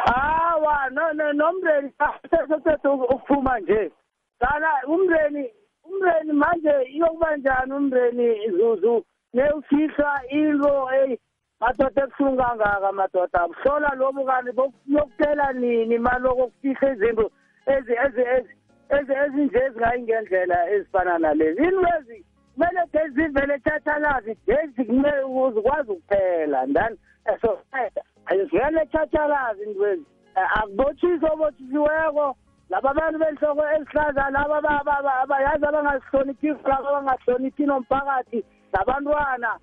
Hawa 0.05 0.89
no 0.89 1.13
no 1.13 1.33
nomndeni 1.33 1.91
sesethe 2.29 2.87
ukuphuma 2.87 3.59
nje. 3.59 3.91
Kana 4.39 4.67
umndeni 4.87 5.49
umndeni 5.83 6.33
manje 6.33 6.73
iyokuba 6.93 7.37
njani 7.37 7.73
umndeni? 7.73 8.51
Zuzu 8.51 9.05
newufihla 9.33 10.21
into 10.29 10.89
eyi 10.93 11.19
madoda 11.59 12.03
ebuhlungu 12.03 12.37
kangaka 12.37 12.91
madoda? 12.91 13.47
Hlola 13.63 13.95
lobu 13.95 14.25
kanti 14.25 14.51
yokutela 14.87 15.53
nini 15.53 15.97
maloko 15.97 16.47
kufihla 16.47 16.93
izinto? 16.93 17.31
Ezi 17.71 17.93
ezi 18.05 18.21
ezi 18.21 18.53
ezi 18.89 19.13
ezinje 19.13 19.59
ezingayingendlela 19.65 20.69
ezifana 20.71 21.17
nalezi. 21.17 21.63
Inwezi 21.63 22.25
kumele 22.53 22.81
gezi 22.93 23.13
zivele 23.15 23.59
thathalazi 23.59 24.37
gezi 24.47 24.85
kumele 24.85 25.23
uzikwazi 25.23 25.91
ukuphela 25.91 26.65
ndani? 26.65 26.97
Esosayeda 27.25 28.01
ayivele 28.25 28.85
thathalazi 28.85 29.63
intwezi 29.63 30.05
akubotshisi 30.35 31.25
obotshisiweko. 31.33 32.35
Laba 32.69 32.89
abantu 32.91 33.19
benhloko 33.19 33.63
ezihlaza 33.75 34.29
laba 34.29 34.57
aba- 34.57 34.79
aba- 34.79 34.97
aba- 34.99 35.19
abayazi 35.21 35.65
abangazihloniphi 35.65 36.47
laba 36.47 36.89
abangahloniphi 36.89 37.65
nomphakathi 37.65 38.45
labantwana 38.73 39.59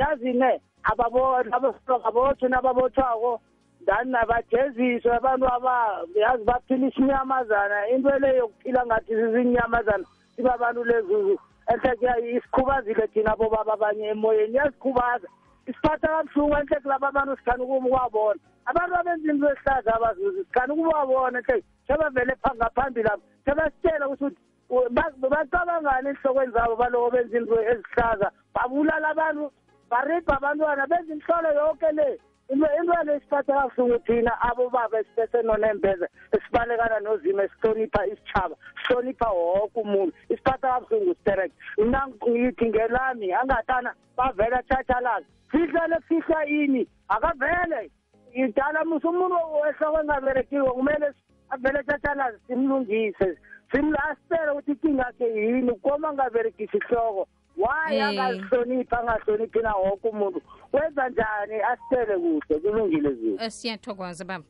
yazi 0.00 0.32
ne? 0.32 0.60
Ababotshwe 0.84 2.48
nababotshwako 2.48 3.40
ndani 3.86 4.10
nabajeziswe 4.10 5.14
abantu 5.16 5.46
aba 5.54 6.02
yazi 6.14 6.44
baphilisha 6.44 7.00
inyamazana. 7.00 7.88
Into 7.88 8.10
leyo 8.18 8.36
yokuphila 8.36 8.86
ngathi 8.86 9.14
zizinyamazana 9.16 10.04
siba 10.36 10.54
abantu 10.54 10.84
lezuzu 10.84 11.38
enhle 11.72 12.36
isikhubazile 12.36 13.06
thina 13.06 13.36
bobaba 13.36 13.72
abanye 13.72 14.06
emoyeni 14.08 14.56
yasikhubaza 14.56 15.28
isiphatha 15.66 16.08
kabuhlungu 16.08 16.56
enhle 16.56 16.80
kulaba 16.82 17.08
abantu 17.08 17.36
sikhani 17.36 17.62
ukuwabona 17.62 18.40
abantu 18.66 18.94
abenza 18.96 19.32
into 19.32 19.46
esihlaza 19.50 19.94
abazuzi 19.94 20.44
sikhani 20.44 20.72
ukuwabona 20.72 21.38
enhle. 21.38 21.62
Sebavele 21.86 22.34
ngaphambili 22.56 23.08
apho 23.08 23.22
sebasitshela 23.44 24.08
ukuthi 24.08 24.36
u- 24.70 24.88
ba- 24.90 25.14
bacabangani 25.30 26.08
enhlokweni 26.08 26.52
zabo 26.52 26.76
baloko 26.76 27.10
benza 27.10 27.38
into 27.38 27.54
ezihlaza. 27.62 28.30
Babulala 28.54 29.08
abantu 29.08 29.52
baribha 29.90 30.36
abantwana 30.36 30.86
benza 30.86 31.12
inhlolo 31.14 31.50
yonke 31.54 31.92
le. 31.92 32.18
Into 32.48 32.66
into 32.78 32.92
le 33.04 33.20
siphatha 33.20 33.52
kabuhlungu 33.52 33.98
thina 34.06 34.32
abobaba 34.40 35.00
esiphethe 35.00 35.42
nonembeze 35.42 36.06
esibalekana 36.32 37.00
nozimo 37.00 37.42
esihlonipha 37.42 38.06
isitshaba 38.06 38.56
sihlonipha 38.82 39.28
wonke 39.30 39.80
umuntu. 39.80 40.12
Isiphatha 40.28 40.68
kabuhlungu 40.68 41.14
sterek 41.20 41.52
mna 41.78 42.06
ngithi 42.08 42.66
ngelami 42.68 43.32
angatana 43.32 43.94
bavele 44.16 44.62
thathalazi 44.68 45.26
fihlele 45.50 45.96
kufihla 45.96 46.46
ini 46.46 46.86
akavele. 47.08 47.90
Idala 48.34 48.84
musa 48.84 49.08
umuntu 49.08 49.36
ehloko 49.68 50.00
engaberekiwo 50.00 50.72
kumele 50.72 51.12
avele 51.50 51.82
thathalazi 51.82 52.38
simlungise. 52.46 53.38
Simlasitele 53.72 54.50
ukuthi 54.52 54.70
inkinga 54.72 55.04
yakhe 55.06 55.26
yini 55.34 55.72
koma 55.82 56.08
angaberegisi 56.08 56.76
ihloko. 56.76 57.28
Why 57.56 57.96
Eh. 57.96 58.04
angazihloniphi 58.08 58.94
angahloniphi 58.94 59.58
na 59.58 59.74
wonke 59.76 60.08
umuntu? 60.08 60.42
Wenza 60.72 61.08
njani? 61.08 61.54
Asitele 61.62 62.18
kuhle 62.18 62.60
kulungile 62.60 63.12
zio 63.14 63.36
Eh, 63.40 63.50
siyathokoza 63.50 64.24
baba. 64.24 64.44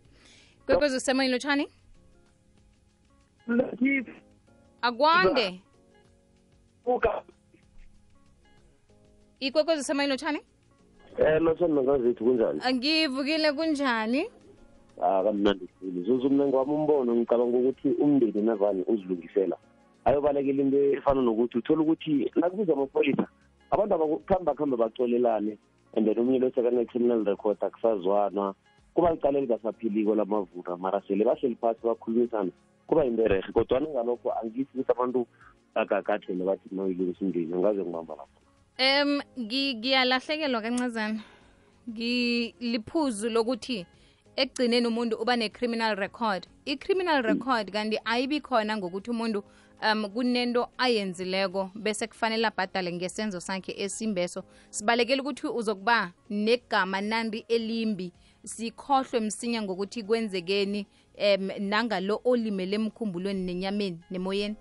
Kwekwezi 0.67 0.97
usemoyeni 0.97 1.33
lotshani 1.33 1.69
akwande. 4.83 5.61
Ikwekwezi 9.41 9.81
usemoyeni 9.81 10.11
lotshani 10.13 10.39
Eh 11.19 11.41
lotshani 11.43 11.73
mangazethu 11.73 12.25
kunjani? 12.25 12.61
ngivukile 12.75 13.53
kunjani? 13.53 14.31
Ah 15.03 15.23
kamnandi 15.25 15.67
khulu. 15.67 16.03
Zuzu 16.05 16.31
mina 16.31 16.47
ngwami 16.47 16.73
umbono 16.73 17.15
ngicabanga 17.17 17.57
ukuthi 17.59 17.89
umndeni 17.89 18.43
navani 18.43 18.85
uzilungisela. 18.87 19.57
Ayobalekela 20.07 20.63
into 20.63 20.79
efana 20.95 21.21
nokuthi 21.23 21.59
uthole 21.59 21.83
ukuthi 21.83 22.31
nakubiza 22.37 22.73
amapholisa 22.73 23.27
abantu 23.71 23.95
abakuhamba 23.95 24.55
kuhambe 24.55 24.77
bacolelane 24.77 25.59
and 25.97 26.07
then 26.07 26.19
omunye 26.19 26.39
lo 26.39 26.51
sekane-criminal 26.51 27.25
record 27.25 27.59
akusazwana. 27.61 28.55
Kuba 28.95 29.11
licala 29.11 29.39
elingasaphiliko 29.39 30.15
lamavura 30.15 30.77
mara 30.77 31.03
sele 31.09 31.25
bahleli 31.25 31.57
phasi 31.57 31.81
bakhulumisana 31.83 32.51
kuba 32.87 33.05
yinto 33.05 33.23
erehe 33.25 33.53
kodwana 33.53 33.89
ngalokho 33.89 34.33
angithi 34.33 34.71
ukuthi 34.75 34.93
abantu 34.93 35.27
agagathele 35.75 36.45
bathi 36.45 36.69
mawilungisa 36.71 37.25
umndeni 37.25 37.55
angaze 37.55 37.83
ngibamba 37.83 38.15
lapho. 38.15 38.41
Um 38.79 39.21
ngiyalahlekelwa 39.41 40.61
kancazana. 40.63 41.21
Ngiliphuzu 41.91 43.29
lokuthi 43.31 43.87
ekugcineni 44.37 44.87
umuntu 44.87 45.17
uba 45.17 45.37
ne-criminal 45.37 45.97
record. 45.97 46.47
I-criminal 46.65 47.23
record 47.23 47.73
kanti 47.73 47.99
ayibi 48.05 48.41
khona 48.41 48.77
ngokuthi 48.77 49.11
umuntu 49.11 49.43
um 49.83 50.09
kunento 50.09 50.69
ayenzileko 50.79 51.71
bese 51.75 52.07
kufanele 52.07 52.47
abhadale 52.47 52.93
ngesenzo 52.93 53.41
sakhe 53.41 53.75
esimbeso. 53.77 54.45
Sibalekela 54.71 55.23
ukuthi 55.23 55.47
uzokuba 55.47 56.13
negama 56.31 57.01
nandi 57.01 57.45
elimbi. 57.49 58.13
Sikhohlwe 58.45 59.21
msinya 59.21 59.63
ngokuthi 59.63 60.03
kwenzekeni 60.03 60.87
um 61.19 61.51
nangalo 61.61 62.21
olimele 62.25 62.77
emkhumbulweni 62.77 63.45
nenyameni 63.45 64.01
nemoyeni. 64.11 64.57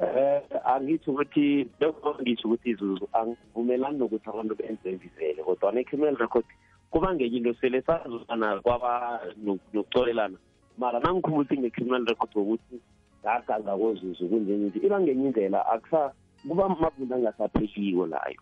Eh 0.00 0.42
angithi 0.64 1.10
ukuthi 1.10 1.68
lokho 1.80 2.16
ngisho 2.22 2.48
ukuthi 2.48 2.70
izuzu 2.70 3.08
angivumelani 3.12 3.98
nokuthi 3.98 4.28
abantu 4.28 4.54
benze 4.54 4.90
vizele 4.96 5.42
kodwa 5.42 5.80
i-criminal 5.80 6.16
record 6.16 6.44
kuba 6.90 7.14
ngenye 7.14 7.36
into 7.36 7.54
sele 7.60 7.82
sazana 7.82 8.60
kwaba 8.60 9.20
nokucolelana 9.44 10.38
mara 10.78 11.00
nangikhumbula 11.00 11.42
ukuthi 11.42 11.58
nge-criminal 11.58 12.06
record 12.06 12.30
ngokuthi 12.32 12.80
ngagaza 13.20 13.76
kozuzu 13.76 14.28
kunjenye 14.28 14.66
nje 14.66 14.78
iba 14.86 15.00
ngenye 15.00 15.24
indlela 15.26 15.66
akusa 15.66 16.12
kuba 16.48 16.68
mabunda 16.68 17.16
angasapheliyo 17.16 18.06
layo. 18.06 18.40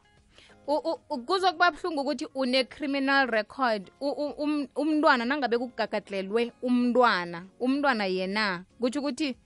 Kuzokuba 1.26 1.70
buhlungu 1.70 2.00
ukuthi 2.00 2.26
une-criminal 2.34 3.26
record. 3.26 3.90
Um- 4.00 4.68
umntwana 4.76 5.24
nangabe 5.24 5.58
kugagadlelwe 5.58 6.52
umntwana 6.62 7.44
umntwana 7.60 8.04
yena 8.06 8.64
kutho 8.80 9.00
ukuthi 9.00 9.36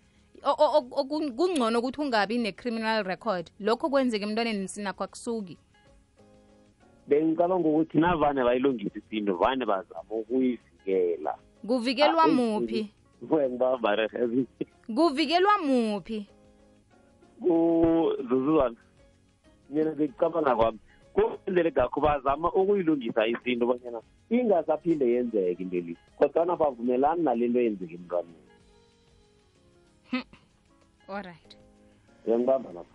kungcono 1.37 1.79
ukuthi 1.79 2.01
ungabi 2.01 2.39
ne-criminal 2.39 3.05
record. 3.05 3.51
Lokho 3.61 3.89
kwenzeka 3.89 4.27
emntwaneni 4.27 4.69
sinakho 4.69 5.05
akusuki. 5.05 5.57
Bengicabanga 7.09 7.69
ukuthi 7.69 7.99
navane 7.99 8.45
bayilungisa 8.45 8.99
isinto 8.99 9.37
vane 9.37 9.65
bazama 9.65 10.11
ukuyivikela 10.11 11.35
kuvikelwa 11.67 12.25
Ah, 12.25 12.29
muphi 12.29 12.91
kuvikelwa 14.95 15.59
muphi? 15.59 16.27
Kuzuzuzwana 17.41 18.77
mina 19.71 19.93
ngicabanga 19.93 20.57
kwami 20.57 20.79
kuendele 21.13 21.71
ngakho 21.73 22.01
bazama 22.01 22.53
ukuyilungisa 22.53 23.27
isinto 23.27 23.67
bonyana 23.67 24.01
ingasaphinde 24.31 25.07
yenzeke 25.13 25.63
into 25.63 25.81
le 25.81 25.97
kodwana 26.19 26.57
bavumelani 26.57 27.23
nale 27.23 27.49
nto 27.49 27.61
yenzeka 27.61 27.95
emntwaneni 27.95 28.53
alright 31.09 31.57
uyangibamba 32.27 32.73
lapho. 32.73 32.95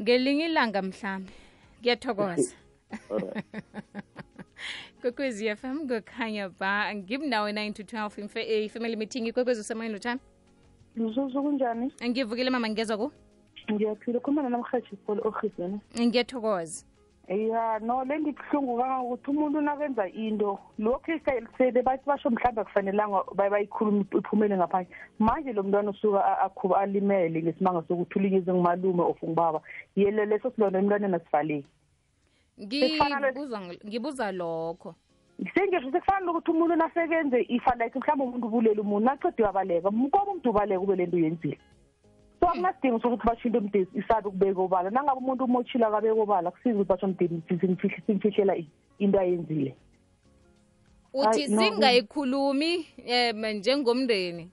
Ngelinye 0.00 0.44
ilanga 0.44 0.82
mhlambe 0.82 1.32
ngiyathokoza. 1.80 2.54
Kwekwezi 5.00 5.46
f 5.46 5.64
m 5.64 5.88
kukhanya 5.88 6.48
ba 6.48 6.94
ngimnawe 6.94 7.52
9 7.52 7.72
to 7.72 7.82
12 7.82 8.20
imfe 8.20 8.40
family 8.42 8.64
ifamily 8.64 8.96
meeting 8.96 9.26
ikwekwezi 9.26 9.64
lotshani 9.92 10.20
Luzuzu 10.96 11.42
kunjani? 11.42 11.92
ngivukile 12.04 12.50
mama 12.50 12.68
ngezwa 12.68 12.96
ku? 12.96 13.12
Ngiyaphila. 13.72 14.20
Khuluma 14.20 14.42
namhathi 14.48 14.96
Paul 15.06 15.20
Ogizena. 15.24 15.78
ngiyathokoza. 15.98 16.84
Ya 17.28 17.78
no 17.78 18.04
le 18.04 18.18
ndibuhlungu 18.18 18.76
kangangokuthi 18.78 19.30
umuntu 19.30 19.60
nakenza 19.60 20.08
into 20.10 20.58
lokhu 20.78 21.12
isele 21.12 21.82
bathi 21.82 22.04
basho 22.06 22.30
mhlawumbe 22.30 22.60
akufanelanga 22.60 23.22
baye 23.34 23.50
bayikhulume 23.50 24.04
iphumele 24.18 24.56
ngaphandle. 24.56 24.90
Manje 25.18 25.52
lo 25.52 25.62
mntwana 25.62 25.90
usuka 25.90 26.18
a- 26.24 26.40
akhuba 26.44 26.80
alimele 26.80 27.42
ngesimanga 27.42 27.84
sokuthi 27.88 28.18
ulinyize 28.18 28.52
ngumalume 28.52 29.02
of 29.02 29.22
ngubaba. 29.24 29.60
Yele 29.96 30.26
leso 30.26 30.50
silonda 30.50 30.78
emntwaneni 30.78 31.14
asivaleki. 31.14 31.68
Sekufana 32.58 33.20
le- 33.20 33.32
ngibuza 33.32 33.60
ngibuza 33.86 34.32
lokho. 34.32 34.94
Sengisho 35.54 35.90
sekufana 35.92 36.26
lokuthi 36.26 36.50
umuntu 36.50 36.76
nasekenze 36.76 37.40
ifa 37.48 37.74
like 37.74 37.98
mhlawumbe 37.98 38.24
umuntu 38.24 38.46
ubulela 38.46 38.80
umuntu 38.82 39.06
nacede 39.06 39.42
wabaleka 39.42 39.90
mkoba 39.90 40.30
umuntu 40.30 40.50
ubaleka 40.50 40.80
ube 40.80 40.96
le 40.96 41.06
nto 41.06 41.16
uyenzile 41.16 41.58
so 42.42 42.48
akunasidingo 42.48 43.00
sokuthi 43.00 43.26
bashinto 43.26 43.58
umdeni 43.58 43.86
isabe 43.94 44.28
ukubeka 44.28 44.60
obala. 44.60 44.90
Nangabe 44.90 45.18
umuntu 45.18 45.44
umotshile 45.44 45.86
akabeka 45.86 46.22
obala 46.22 46.50
kusiza 46.50 46.74
ukuthi 46.74 46.88
basho 46.88 47.06
mdeni 47.06 47.42
simfihlela 48.06 48.56
into 48.98 49.18
ayenzile. 49.18 49.76
Uthi 51.14 51.48
singayikhulumi 51.48 52.86
um 53.06 53.46
njengomndeni? 53.46 54.50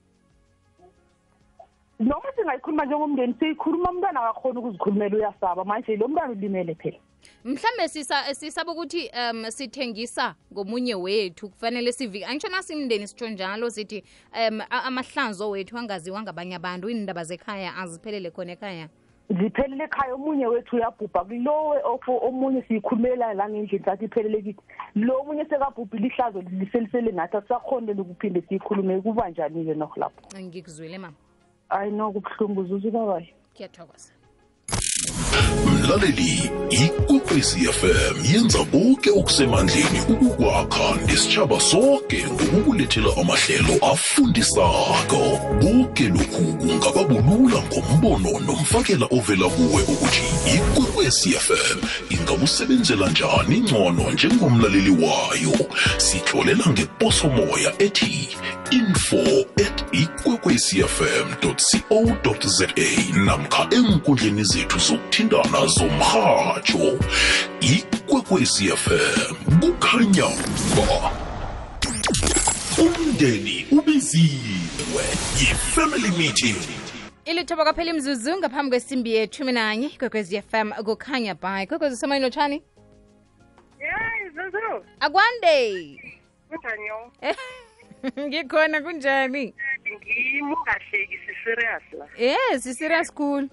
Noma 2.00 2.32
singayikhuluma 2.36 2.84
njengomndeni 2.84 3.34
siyikhuluma 3.38 3.90
umntwana 3.90 4.20
akakhona 4.20 4.60
ukuzikhulumela 4.60 5.16
uyasaba. 5.16 5.64
Manje 5.64 5.96
lo 5.96 6.08
mntwana 6.08 6.32
ulimele 6.32 6.74
phela. 6.74 6.98
Mhlambe 7.44 7.88
sisa 7.88 8.34
sisaba 8.34 8.72
ukuthi 8.72 9.10
um 9.30 9.50
sithengisa 9.50 10.34
ngomunye 10.52 10.94
wethu 10.94 11.48
kufanele 11.48 11.92
sivike 11.92 12.26
angitsho 12.26 12.48
nasimndeni 12.48 13.06
sitsho 13.06 13.28
njalo 13.28 13.70
sithi 13.70 14.04
um 14.50 14.60
amahlanzo 14.70 15.50
wethu 15.50 15.78
angaziwa 15.78 16.22
ngabanye 16.22 16.54
abantu 16.54 16.90
iindaba 16.90 17.24
zekhaya 17.24 17.76
aziphelele 17.76 18.30
khona 18.30 18.52
ekhaya? 18.52 18.88
Ziphelele 19.30 19.84
ekhaya 19.84 20.14
omunye 20.14 20.46
wethu 20.46 20.76
uyabhubha 20.76 21.24
kulowe 21.24 21.78
ofo 21.84 22.18
omunye 22.18 22.62
siyikhulumela 22.62 23.34
la 23.34 23.48
ngendlini 23.48 23.84
sathi 23.84 24.04
iphelele 24.04 24.42
kithi. 24.42 24.62
Lo 24.94 25.24
munye 25.24 25.44
sekabhubhile 25.44 26.06
ihlazo 26.06 26.40
liselisele 26.40 27.12
nathi 27.12 27.36
asisakhonile 27.36 28.00
ukuphinde 28.00 28.42
siyikhulume 28.48 29.00
kuba 29.00 29.30
njani-ke 29.30 29.74
nokho 29.74 30.00
lapho 30.00 30.40
ngikuzwile 30.40 30.98
mama. 30.98 31.16
Ayi 31.68 31.90
no 31.92 32.12
kubuhlungu 32.12 32.64
zuzu 32.64 32.90
babayo 32.90 33.26
kuyathokoza 33.54 34.12
mlaleli 35.90 36.50
ikwekwezi 36.70 37.58
fm 37.60 38.32
yenza 38.32 38.58
konke 38.64 39.10
okusemandleni 39.10 40.00
ukukwakha 40.08 40.94
nesitshaba 41.06 41.60
sonke 41.60 42.24
ngokukulethela 42.26 43.08
amahlelo 43.20 43.74
afundisako. 43.92 45.40
Konke 45.60 46.08
lokhu 46.08 46.42
kungaba 46.60 47.04
bulula 47.04 47.62
ngombono 47.62 48.40
nomfakela 48.46 49.06
ovela 49.10 49.48
kuwe 49.48 49.82
ukuthi 49.82 50.22
ikwekwezi 50.54 51.30
fm 51.30 51.78
ingakusebenzela 52.10 53.10
njani 53.10 53.60
ngcono 53.60 54.10
njengomlaleli 54.10 54.90
wayo. 54.90 55.68
Sitlolela 55.96 56.64
ngeposomoya 56.70 57.72
ethi 57.78 58.28
info 58.70 59.16
at 59.56 59.84
ikwekwecfm 59.92 61.34
co 61.40 62.48
za 62.48 62.66
namkha 63.24 63.68
enkundleni 63.70 64.44
zethu 64.44 64.78
zokuthindana 64.78 65.66
zomrhatsho 65.66 66.98
ikwekwecfm 67.60 69.34
kukhanya 69.60 70.24
ba 70.76 71.10
umndeni 72.78 73.66
ubiziwe 73.70 75.04
yi-family 75.40 76.10
meeting. 76.18 76.56
Ilithoba 77.24 77.64
kwaphela 77.64 77.90
imzuzu 77.90 78.36
ngaphambi 78.38 78.70
kwesimbi 78.70 79.14
yethumi 79.14 79.52
nanye 79.52 79.88
kwekwezi 79.88 80.42
fm 80.42 80.72
kukhanya 80.72 81.34
ba 81.34 81.66
kwekwezi 81.66 81.94
usemoyeni 81.94 82.24
lotshani 82.24 82.62
zuzu. 84.34 84.84
Akwande. 85.00 85.98
Kunjani 86.48 86.90
ngikhona 88.26 88.80
kunjani? 88.80 89.54
Ngimi 89.86 90.42
ungahleki 90.54 91.16
si-serious 91.26 91.82
la. 91.98 92.06
Yes 92.18 92.78
serious 92.78 93.10
cool. 93.14 93.48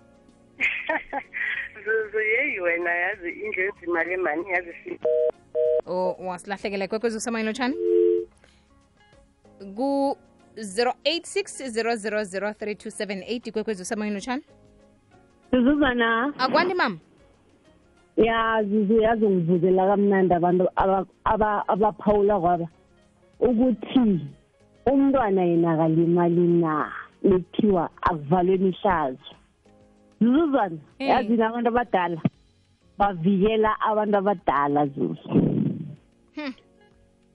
Zuzu 1.86 2.20
yeyi 2.20 2.60
wena 2.60 2.92
yazi 2.96 3.30
indlu 3.30 3.64
enzima 3.64 4.04
le 4.04 4.18
mani 4.18 4.50
yazi 4.50 4.74
si 4.84 5.00
o 5.86 6.16
wasilahlekela 6.20 6.88
kwekwezi 6.88 7.18
usemoyeni 7.18 7.48
lotshani? 7.48 7.76
Ku 9.76 10.18
086 10.56 13.52
kwekwezi 13.52 13.82
usemoyeni 13.82 14.16
lotshani? 14.16 14.44
Zuzuzana. 15.52 16.34
Akwandi 16.38 16.74
mama 16.74 16.98
ya 18.18 18.64
zuzu 18.64 19.02
yazi 19.02 19.26
ngivuzela 19.30 19.88
kamnandi 19.88 20.34
abantu 20.34 20.70
aba- 20.76 21.06
aba- 21.24 21.68
abaphawula 21.68 22.40
kwaba. 22.40 22.68
Ukuthi 23.40 24.20
umntwana 24.92 25.42
yena 25.44 25.72
akalimali 25.74 26.48
na 26.62 26.92
lekuthiwa 27.24 27.90
akuvalwe 28.02 28.56
imihlazo 28.56 29.32
zuzuzana 30.22 30.78
Eh. 31.00 31.10
yazi 31.10 31.34
abantu 31.44 31.70
abadala 31.70 32.22
bavikela 32.98 33.72
abantu 33.82 34.18
abadala 34.18 34.86
zuzu 34.88 35.30
Hmm. 36.36 36.54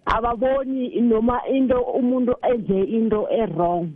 ababoni 0.07 1.01
noma 1.01 1.41
into 1.49 1.81
umuntu 1.81 2.35
enze 2.43 2.81
into 2.83 3.27
e-wrong 3.31 3.89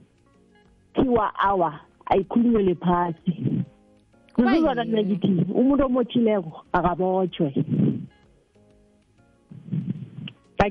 thiwa 0.95 1.35
awa 1.38 1.81
ayikhulunyele 2.07 2.75
phasi 2.75 3.33
yini? 4.38 5.05
ngithi 5.05 5.53
umuntu 5.55 5.85
omotshileko 5.87 6.53
akabotshwe 6.73 7.55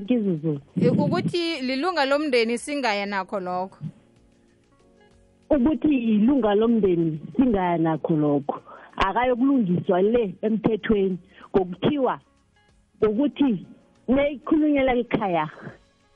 kanti 0.00 0.18
zuzu 0.18 0.60
ukuthi 1.04 1.60
lilunga 1.62 2.04
lomndeni 2.04 2.58
singaya 2.58 3.06
nakho 3.06 3.40
lokho. 3.40 3.78
Ukuthi 5.50 5.88
ilunga 5.96 6.54
lomndeni 6.54 7.20
singaya 7.36 7.78
nakho 7.78 8.16
lokho. 8.16 8.60
Akayokulungiswa 8.96 10.02
le 10.02 10.34
emthethweni 10.42 11.18
ngokuthiwa 11.56 12.20
ngokuthi 13.04 13.66
neyikhulunyela 14.08 14.94
ekhaya 14.94 15.48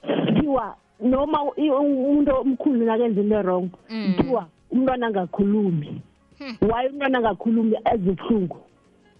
kuthiwa 0.02 0.76
noma 1.00 1.44
u- 1.44 1.54
i- 1.56 1.70
umuntu 1.70 2.32
omkhulu 2.40 2.84
nakenza 2.84 3.20
into 3.20 3.42
wrong 3.42 3.68
Mm. 3.90 4.14
kuthiwa 4.16 4.48
umntwana 4.70 5.06
angakhulumi. 5.06 6.00
Hmm. 6.38 6.56
why 6.70 6.88
umntwana 6.88 7.18
angakhulumi 7.18 7.76
ezibuhlungu? 7.94 8.56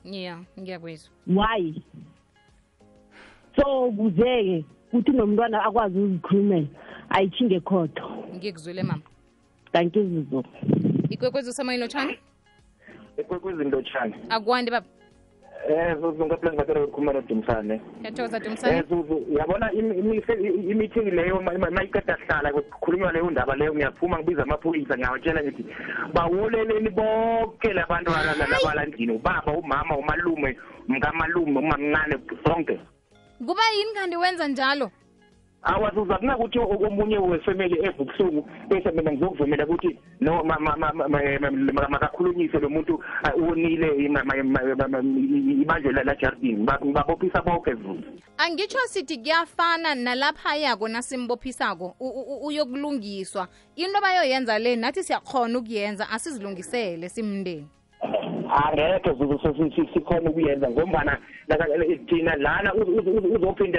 Ya 0.04 0.38
ngiyakwizwa 0.60 1.10
why? 1.26 1.74
So 3.62 3.90
kuze-ke 3.92 4.64
kuthi 4.90 5.12
nomntwana 5.12 5.64
akwazi 5.64 5.98
ukuzikhulumela 5.98 6.66
ayithinge 7.10 7.60
khodo 7.60 8.02
ngikuzwile 8.34 8.82
mama. 8.82 9.02
Thank 9.72 9.96
you 9.96 10.04
zizo 10.04 10.44
ikwekwezi 11.10 11.50
usemoyeni 11.50 11.82
lotshani? 11.82 12.18
Ekwezinto 13.16 13.82
tshani 13.82 14.14
akwande 14.28 14.70
baba. 14.70 14.86
Eh 15.68 15.96
zuzu 16.00 16.26
ngaphela 16.26 16.52
ngaphela 16.52 16.84
ukukhuluma 16.84 17.12
noDumsane. 17.12 17.80
Dumsane. 18.02 18.36
eh 18.36 18.42
dumsane 18.44 18.82
zuzu 18.88 19.26
yabona 19.38 19.72
imi- 19.72 19.98
imi- 19.98 20.70
i-meeting 20.70 21.10
leyo 21.14 21.40
ma- 21.42 21.58
ma- 21.58 21.70
mayiqeda 21.70 22.16
hlala 22.26 22.52
kukhulunywa 22.52 23.12
leyo 23.12 23.30
ndaba 23.30 23.56
leyo 23.56 23.74
ngiyaphuma 23.74 24.18
ngibiza 24.18 24.42
amaphoyisa 24.42 24.96
ngiyawatshela 24.96 25.42
ngithi 25.42 25.64
bawoleleni 26.14 26.90
bonke 26.90 27.72
labantu 27.72 28.10
labalandini 28.50 29.12
ubaba 29.12 29.52
umama 29.52 29.96
umalume 29.98 30.56
mkamalume 30.88 31.58
umamncane 31.58 32.16
sonke 32.46 32.80
kuba 33.46 33.62
yini 33.76 33.92
kanti 33.94 34.16
wenza 34.16 34.48
njalo? 34.48 34.90
Awasuza 35.62 36.18
kunakuthi 36.18 36.58
omunye 36.58 37.18
wefemeli 37.18 37.76
evubuhlungu 37.86 38.48
bese 38.68 38.90
mina 38.90 39.12
ngizokuvumela 39.12 39.66
ukuthi 39.66 39.98
no 40.20 40.42
makakhulunyise 41.90 42.58
lo 42.58 42.68
muntu 42.68 43.04
wonile 43.36 43.88
ibanjwe 45.62 45.92
la 45.92 46.16
jardini 46.16 46.64
babophisa 46.64 47.42
bonke 47.42 47.72
vuzu 47.74 48.20
angitsho 48.38 48.78
sithi 48.86 49.18
kuyafana 49.18 49.94
nalaphayako 49.94 50.88
nasimbophisako 50.88 51.96
uyokulungiswa. 52.42 53.48
Into 53.76 54.00
bayoyenza 54.00 54.58
le 54.58 54.76
nathi 54.76 55.02
siyakhona 55.02 55.58
ukuyenza 55.58 56.10
asizilungisele 56.10 57.08
simndeni 57.08 57.68
angekhe 58.50 59.88
sikhona 59.94 60.30
ukuyenza 60.30 60.70
ngombana 60.70 61.18
thina 62.08 62.36
lana 62.36 62.74
uzophinde 62.74 63.78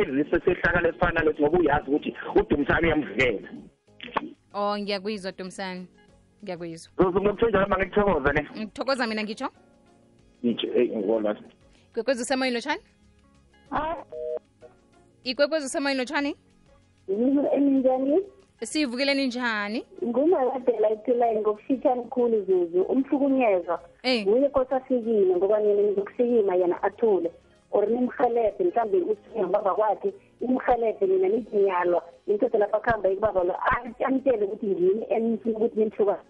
ezise 0.00 0.40
sehlakalo 0.44 0.88
esifana 0.88 1.22
nothi 1.22 1.42
ngoba 1.42 1.58
uyazi 1.58 1.90
ukuthi 1.90 2.14
udumisane 2.34 2.86
uyamvikela 2.86 3.48
oh 4.54 4.78
ngiyakuyizwa 4.78 5.32
dumisane 5.32 5.86
ngiyakuyizwa 6.42 6.92
ngokutshenjalo 7.00 7.66
ma 7.68 7.76
ngikuthokoza 7.78 8.32
ne? 8.32 8.42
Ngithokoza 8.56 9.06
mina 9.06 9.22
ngitsho 9.22 9.48
ikwekwezi 11.90 12.22
usemoyini 12.22 12.54
lotshani? 12.54 12.82
Ikwekwezi 15.24 15.66
usemoyini 15.66 15.98
lotshani? 15.98 16.36
Sivukeleni 18.62 19.26
njani 19.26 19.84
ngumakadela 20.04 20.90
itiline 20.90 21.40
ngokufitshane 21.40 22.02
khulu 22.02 22.44
zuzu 22.44 22.82
umhlukunyezwa. 22.82 23.80
Nguye 24.06 24.48
kose 24.48 24.74
afikile 24.74 25.36
ngoba 25.36 25.60
nina 25.60 25.82
nizokusikima 25.82 26.54
yena 26.54 26.82
athule. 26.82 27.30
Or 27.72 27.86
nimhelebhe 27.86 28.64
mhlawumbe 28.64 28.98
usiya 28.98 29.44
ngibaba 29.44 29.74
kwakhe 29.74 30.14
nimhelebhe 30.40 31.06
nina 31.06 31.28
nithi 31.28 31.56
niyalwa 31.56 32.02
nimthethe 32.26 32.58
lapha 32.58 32.76
akuhamba 32.76 33.10
ikubaba 33.10 33.44
lo 33.44 33.54
amtshele 34.06 34.44
ukuthi 34.44 34.66
ngini 34.66 35.06
enifuna 35.08 35.56
ukuthi 35.56 35.78
nimhlukane. 35.78 36.20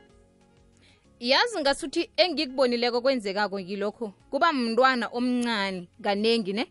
Yazi 1.20 1.60
ngasuthi 1.60 2.10
engikubonileko 2.16 3.00
kwenzekako 3.00 3.60
ngilokhu 3.60 4.12
kuba 4.30 4.52
mntwana 4.52 5.08
omncane 5.12 5.88
kanengi 6.02 6.52
ne? 6.52 6.66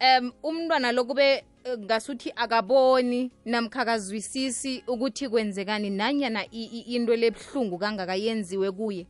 Um 0.00 0.32
umntwana 0.42 0.92
lo 0.92 1.04
kube 1.04 1.44
ngasuthi 1.78 2.32
akaboni 2.36 3.30
namkhakazwisisi 3.44 4.84
ukuthi 4.86 5.28
kwenzekani 5.28 5.90
nanyana 5.90 6.44
into 6.50 7.16
lebuhlungu 7.16 7.78
kangakayenziwe 7.78 8.72
kuye. 8.72 9.06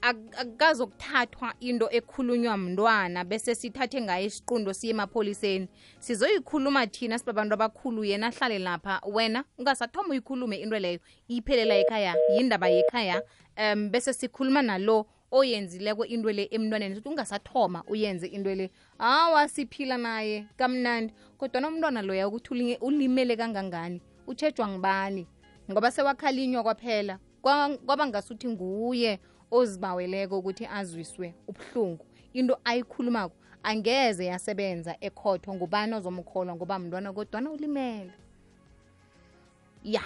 Ak- 0.00 0.38
akukazokuthathwa 0.38 1.54
into 1.60 1.88
ekhulunywa 1.90 2.56
mntwana 2.56 3.24
bese 3.24 3.54
sithathe 3.54 4.00
ngayo 4.00 4.26
isiqundo 4.26 4.72
siye 4.74 4.90
emapholiseni. 4.90 5.68
Sizoyikhuluma 5.98 6.86
thina 6.86 7.18
sibabantu 7.18 7.54
abakhulu 7.54 8.04
yena 8.04 8.26
ahlale 8.26 8.58
lapha. 8.58 9.00
Wena 9.06 9.44
ungasathoma 9.58 10.08
uyikhulume 10.08 10.56
into 10.56 10.78
leyo 10.78 11.00
iphelela 11.28 11.74
ekhaya 11.74 12.16
yindaba 12.36 12.68
yekhaya 12.68 13.22
um 13.56 13.90
bese 13.90 14.12
sikhuluma 14.12 14.62
nalo 14.62 15.06
oyenzileko 15.30 16.04
into 16.04 16.32
le 16.32 16.48
emntwaneni. 16.50 16.94
Ukuthi 16.94 17.08
ungasathoma 17.08 17.84
uyenze 17.86 18.26
into 18.26 18.54
le 18.54 18.70
hawa 18.98 19.48
siphila 19.48 19.98
naye 19.98 20.46
kamnandi. 20.56 21.14
Kodwa 21.38 21.60
nomntwana 21.60 22.02
loya 22.02 22.28
ukuthi 22.28 22.76
ulimele 22.80 23.36
kangangani? 23.36 24.00
Utshejwa 24.26 24.68
ngibani 24.68 25.26
ngoba 25.70 25.90
sewakhalinywa 25.90 26.62
kwaphela. 26.62 27.18
Kwaba 27.42 28.06
ngasuthi 28.06 28.48
nguye 28.48 29.20
ozibaweleko 29.50 30.38
ukuthi 30.38 30.66
azwiswe 30.66 31.34
ubuhlungu. 31.48 32.06
Into 32.32 32.58
ayikhulumako 32.64 33.34
angeze 33.62 34.26
yasebenza 34.26 34.96
ekhotho 35.00 35.54
ngubani 35.54 35.94
ozomkholwa 35.94 36.54
ngoba 36.56 36.78
mntwana 36.78 37.12
kodwana 37.12 37.50
ulimele. 37.50 38.12
Ya 39.84 40.02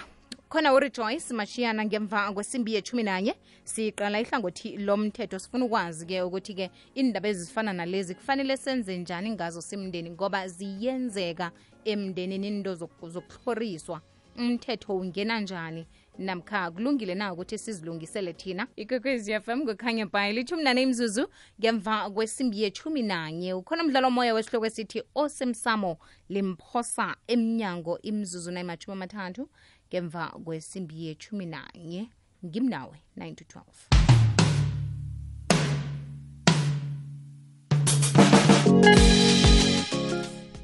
khona 0.53 0.73
urejoyce 0.73 1.33
mashiyana 1.33 1.85
ngemva 1.85 2.31
kwesimbi 2.33 2.73
yethumi 2.73 3.03
nanye 3.03 3.35
siqala 3.63 4.19
ihlangothi 4.21 4.77
lomthetho. 4.77 5.39
Sifuna 5.39 5.65
ukwazi-ke 5.65 6.21
ukuthi-ke 6.21 6.69
indaba 6.95 7.29
ezifana 7.29 7.73
nalezi 7.73 8.15
kufanele 8.15 8.57
senze 8.57 8.97
njani 8.97 9.29
ngazo 9.31 9.61
simndeni 9.61 10.09
ngoba 10.09 10.47
ziyenzeka 10.47 11.51
emndenini 11.85 12.47
into 12.47 12.73
zok- 12.73 13.09
zokuhloriswa. 13.09 14.01
Umthetho 14.37 14.97
ungena 14.97 15.39
njani? 15.39 15.87
Namkha 16.17 16.71
kulungile 16.71 17.15
na 17.15 17.33
ukuthi 17.33 17.57
sizilungisele 17.57 18.33
thina? 18.33 18.67
Ikwekwezi 18.75 19.39
fm 19.39 19.65
kukhanya 19.65 20.05
bhayile 20.05 20.41
ithumi 20.41 20.63
nane 20.63 20.81
imzuzu 20.81 21.27
ngemva 21.59 22.09
kwesimbi 22.09 22.61
yethumi 22.61 23.01
nanye 23.01 23.53
ukhona 23.53 23.83
umdlalo 23.83 24.07
omoya 24.07 24.33
wesihloko 24.33 24.65
esithi 24.65 25.03
osemsamo 25.15 25.97
limphosa 26.29 27.15
emnyango 27.27 27.99
imzuzu 28.01 28.51
nayimathumi 28.51 28.93
amathathu 28.93 29.49
ngemva 29.93 30.27
kwesimbi 30.27 31.05
yethumi 31.05 31.45
nanye 31.45 32.09
ngimnawe 32.45 32.97
9 33.17 33.35
to 33.35 33.59
12 33.59 33.63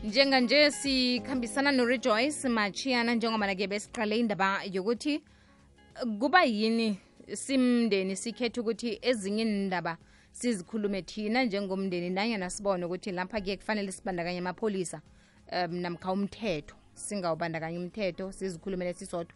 njenganje 0.04 0.72
sikhambisana 0.72 1.72
norejoyce 1.72 2.50
machiyana 2.50 3.16
njengoba-ke 3.16 3.68
besiqale 3.68 4.20
indaba 4.20 4.64
yokuthi 4.64 5.24
kuba 6.20 6.44
yini 6.44 6.98
simndeni 7.34 8.16
sikhethe 8.16 8.62
ukuthi 8.62 9.00
ezinye 9.02 9.42
indaba 9.42 9.98
sizikhulume 10.32 11.02
thina 11.02 11.44
njengomndeni 11.44 12.10
nanyana 12.10 12.50
sibone 12.50 12.86
ukuthi 12.86 13.12
lapha-ke 13.12 13.58
kufanele 13.58 13.92
sibandakanye 13.92 14.40
amapholisa 14.40 15.02
um 15.52 15.76
namkha 15.76 16.12
umthetho 16.12 16.79
singawubandakanya 17.00 17.80
umthetho 17.80 18.32
sizikhulumele 18.32 18.94
sisodwa. 18.94 19.34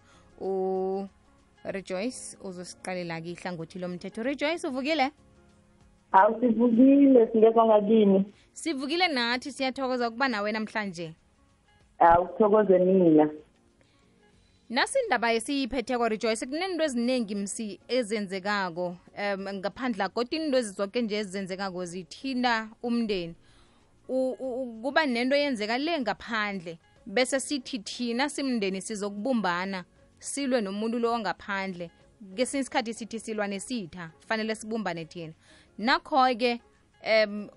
Urejoyce 1.65 2.37
uzosiqalela-ke 2.43 3.31
ihlangothi 3.31 3.79
lomthetho 3.79 4.23
rejoyce 4.23 4.67
uvukile? 4.67 5.11
Hawu 6.11 6.39
sivukile 6.39 7.27
singekho 7.31 7.65
ngakini. 7.65 8.25
Sivukile 8.53 9.07
nathi 9.07 9.51
siyathokoza 9.51 10.09
ukuba 10.09 10.27
nawe 10.27 10.51
namhlanje. 10.51 11.13
Hawu 11.99 12.27
kuthokoze 12.27 12.79
mina. 12.79 13.29
Nasi 14.69 14.99
indaba 15.03 15.33
esiyiphetheko 15.33 16.09
rejoyce 16.09 16.45
kunento 16.45 16.83
eziningi 16.83 17.35
msi 17.35 17.79
ezenzekako 17.87 18.97
um 19.35 19.53
ngaphandle 19.53 20.09
kodwa 20.09 20.39
into 20.39 20.57
ezizoke 20.57 21.01
nje 21.01 21.15
ezenzekako 21.17 21.85
zithinda 21.85 22.69
umndeni. 22.83 23.35
Kuba 24.81 25.05
nento 25.05 25.35
yenzeka 25.35 25.77
le 25.77 25.99
ngaphandle 25.99 26.77
bese 27.05 27.39
sithi 27.39 27.79
thina 27.79 28.29
simndeni 28.29 28.81
sizokubumbana 28.81 29.85
silwe 30.19 30.61
nomuntu 30.61 30.99
lo 30.99 31.13
ongaphandle. 31.13 31.91
Kesinye 32.35 32.61
isikhathi 32.61 32.93
sithi 32.93 33.19
silwa 33.19 33.47
nesitha 33.47 34.11
fanele 34.27 34.55
sibumbane 34.55 35.05
thina. 35.05 35.33
Nakho-ke 35.77 36.61
um 37.03 37.49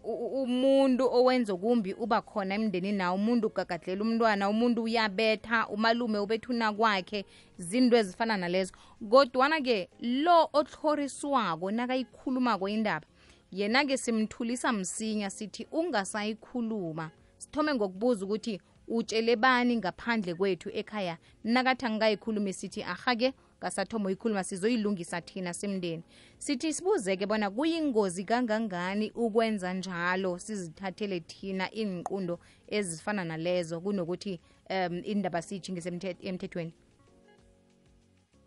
umuntu 0.42 1.04
owenza 1.12 1.56
kumbi 1.56 1.94
uba 1.94 2.20
khona 2.22 2.54
emndenini 2.54 2.98
nawo 2.98 3.14
umuntu 3.14 3.46
ugagadlela 3.46 4.02
umntwana 4.02 4.48
umuntu 4.48 4.82
uyabetha 4.82 5.68
umalume 5.68 6.18
ubethuna 6.18 6.72
kwakhe 6.72 7.24
zinto 7.59 7.96
ezifana 7.96 8.37
nalezo. 8.37 8.72
Kodwana-ke 9.11 9.88
lo 10.00 10.50
otlhoriswako 10.52 11.70
nakayikhulumako 11.70 12.68
indaba 12.68 13.06
yena-ke 13.52 13.96
simthulisa 13.96 14.72
msinya 14.72 15.30
sithi 15.30 15.66
ungasayikhuluma. 15.72 17.11
Sithome 17.38 17.74
ngokubuza 17.74 18.24
ukuthi 18.24 18.61
utshele 18.88 19.37
bani 19.37 19.77
ngaphandle 19.77 20.35
kwethu 20.35 20.70
ekhaya? 20.75 21.18
Nakathi 21.44 21.87
angikayikhulumi 21.87 22.53
sithi 22.53 22.83
ahake 22.83 23.33
ngasathoma 23.61 24.07
uyikhuluma 24.07 24.44
sizoyilungisa 24.44 25.20
thina 25.20 25.55
simndeni. 25.55 26.03
Sithi 26.38 26.72
sibuzeke 26.72 27.27
bona 27.27 27.51
kuyingozi 27.51 28.25
kangangani 28.25 29.12
ukwenza 29.14 29.72
njalo 29.75 30.38
sizithathele 30.38 31.20
thina 31.20 31.75
iinqundo 31.75 32.38
ezifana 32.68 33.25
nalezo? 33.25 33.81
Kunokuthi 33.81 34.40
um 34.70 35.03
indaba 35.05 35.42
siyijingise 35.42 35.90
emthe- 35.90 36.16
emthethweni. 36.22 36.72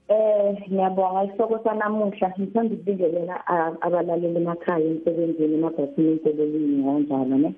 Eh 0.08 0.69
ngiyabonga 0.71 1.34
isoko 1.34 1.60
sanamuhla. 1.63 2.34
Ngithanda 2.39 2.75
ukubingelela 2.75 3.47
abalaleli 3.82 4.38
emakhaya 4.38 4.86
emsebenzini 4.86 5.54
emabhasini 5.56 6.12
emsebenzini 6.12 6.84
kanjalo 6.84 7.38
ne 7.38 7.56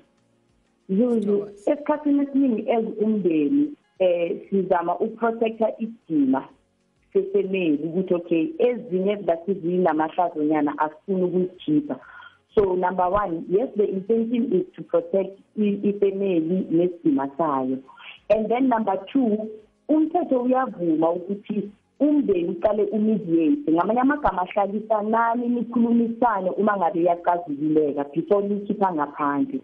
zuzu 0.98 1.48
esikhathini 1.66 2.24
esiningi 2.24 2.72
as 2.72 2.86
umndeni 3.02 3.74
eh 4.00 4.38
sizama 4.50 5.00
ukuprotecta 5.00 5.68
isidima 5.80 6.44
sefamily 7.14 7.80
ukuthi 7.84 8.14
okay 8.14 8.48
ezinye 8.58 9.12
ezingathi 9.12 9.54
zinamahlazonyana 9.54 10.74
asifuni 10.80 11.24
ukuzikhipha 11.24 11.96
so 12.56 12.62
number 12.76 13.08
one 13.24 13.44
yes 13.50 13.70
the 13.78 13.84
intention 13.86 14.44
is 14.54 14.66
to 14.76 14.84
protect 14.84 15.40
i- 15.58 15.80
ifamily 15.90 16.68
nesidima 16.72 17.30
sayo. 17.38 17.78
And 18.30 18.50
then 18.50 18.68
number 18.70 18.98
two 19.12 19.50
umthetho 19.90 20.42
uyavuma 20.44 21.10
ukuthi 21.12 21.70
umndeni 22.00 22.50
uqale 22.50 22.84
umediate. 22.84 23.72
Ngamanye 23.72 24.00
amagama 24.02 24.42
ahlalisanani 24.42 25.48
nikhulumisane 25.48 26.50
uma 26.50 26.78
ngabe 26.78 27.00
iyacazululeka 27.02 28.04
before 28.16 28.48
nikhipha 28.48 28.94
ngaphandle. 28.94 29.60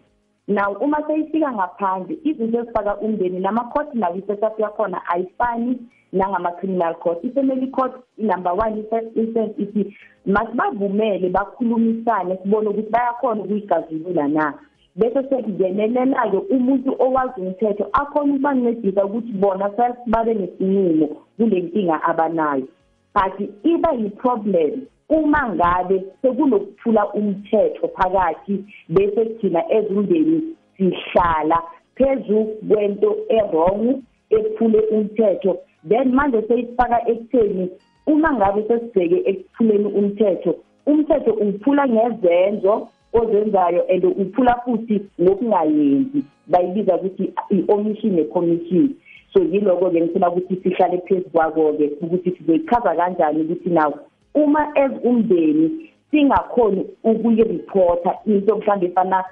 Now 0.48 0.72
uma 0.80 0.98
seyifika 1.06 1.52
ngaphandle 1.52 2.18
izinto 2.24 2.58
ezifaka 2.58 2.96
umndeni 2.96 3.40
nama-court 3.40 3.94
nawo 3.94 4.16
isetup 4.16 4.58
yakhona 4.58 5.06
ayifani 5.08 5.78
nangama-criminal 6.12 6.94
court. 6.94 7.24
I-family 7.24 7.66
court 7.68 7.92
number 8.16 8.52
one 8.54 8.80
i-first 8.80 9.16
instance 9.16 9.54
ithi 9.58 9.96
masibavumele 10.26 11.28
bakhulumisane 11.28 12.38
sibone 12.42 12.68
ukuthi 12.68 12.90
bayakhona 12.90 13.42
ukuyigazulula 13.42 14.28
na. 14.28 14.54
Bese 14.96 15.22
sekungenelelayo 15.28 16.40
umuntu 16.40 16.96
owazi 16.98 17.40
umthetho 17.40 17.88
akhona 17.92 18.32
ukubancedisa 18.32 19.04
ukuthi 19.04 19.32
bona 19.32 19.70
first 19.70 19.98
babe 20.06 20.34
nesinqumo 20.34 21.08
kule 21.36 21.60
nkinga 21.60 22.02
abanayo. 22.02 22.68
But 23.14 23.48
iba 23.64 23.92
yi-problem. 23.92 24.86
Uma 25.08 25.54
ngabe 25.54 26.04
sekunokuthula 26.22 27.12
umthetho 27.12 27.88
phakathi 27.88 28.64
bese 28.88 29.24
thina 29.24 29.62
ezindeni 29.72 30.42
sihlala 30.76 31.62
phezu 31.96 32.44
kwento 32.68 33.16
erong 33.28 34.02
ephule 34.30 34.80
umthetho. 34.90 35.58
Then 35.88 36.14
manje 36.14 36.42
seyifaka 36.48 37.08
ekutheni 37.08 37.70
uma 38.06 38.32
ngabe 38.32 38.62
sesibheke 38.68 39.18
ekuphuleni 39.30 39.84
umthetho 39.84 40.54
umthetho 40.86 41.32
uphula 41.32 41.88
ngezenzo 41.88 42.88
ozenzayo 43.12 43.82
and 43.88 44.04
uphula 44.04 44.60
futhi 44.64 45.00
ngokungayenzi. 45.20 46.24
Bayibiza 46.46 46.96
ukuthi 46.96 47.32
i-omission 47.50 48.12
ne-commission 48.12 48.94
so 49.32 49.40
yiloko-ke 49.40 50.00
ngifuna 50.00 50.30
ukuthi 50.30 50.56
sihlale 50.62 50.98
phezu 50.98 51.30
kwako-ke 51.30 51.90
ukuthi 52.00 52.30
sizoyichaza 52.30 52.94
kanjani 52.94 53.40
ukuthi 53.42 53.70
nawo 53.70 53.98
uma 54.34 54.72
as 54.76 54.92
umndeni 55.04 55.90
singakhoni 56.10 56.86
ukuyireporta 57.04 58.14
into 58.26 58.56
mhlawumbe 58.56 58.86
efana 58.86 59.24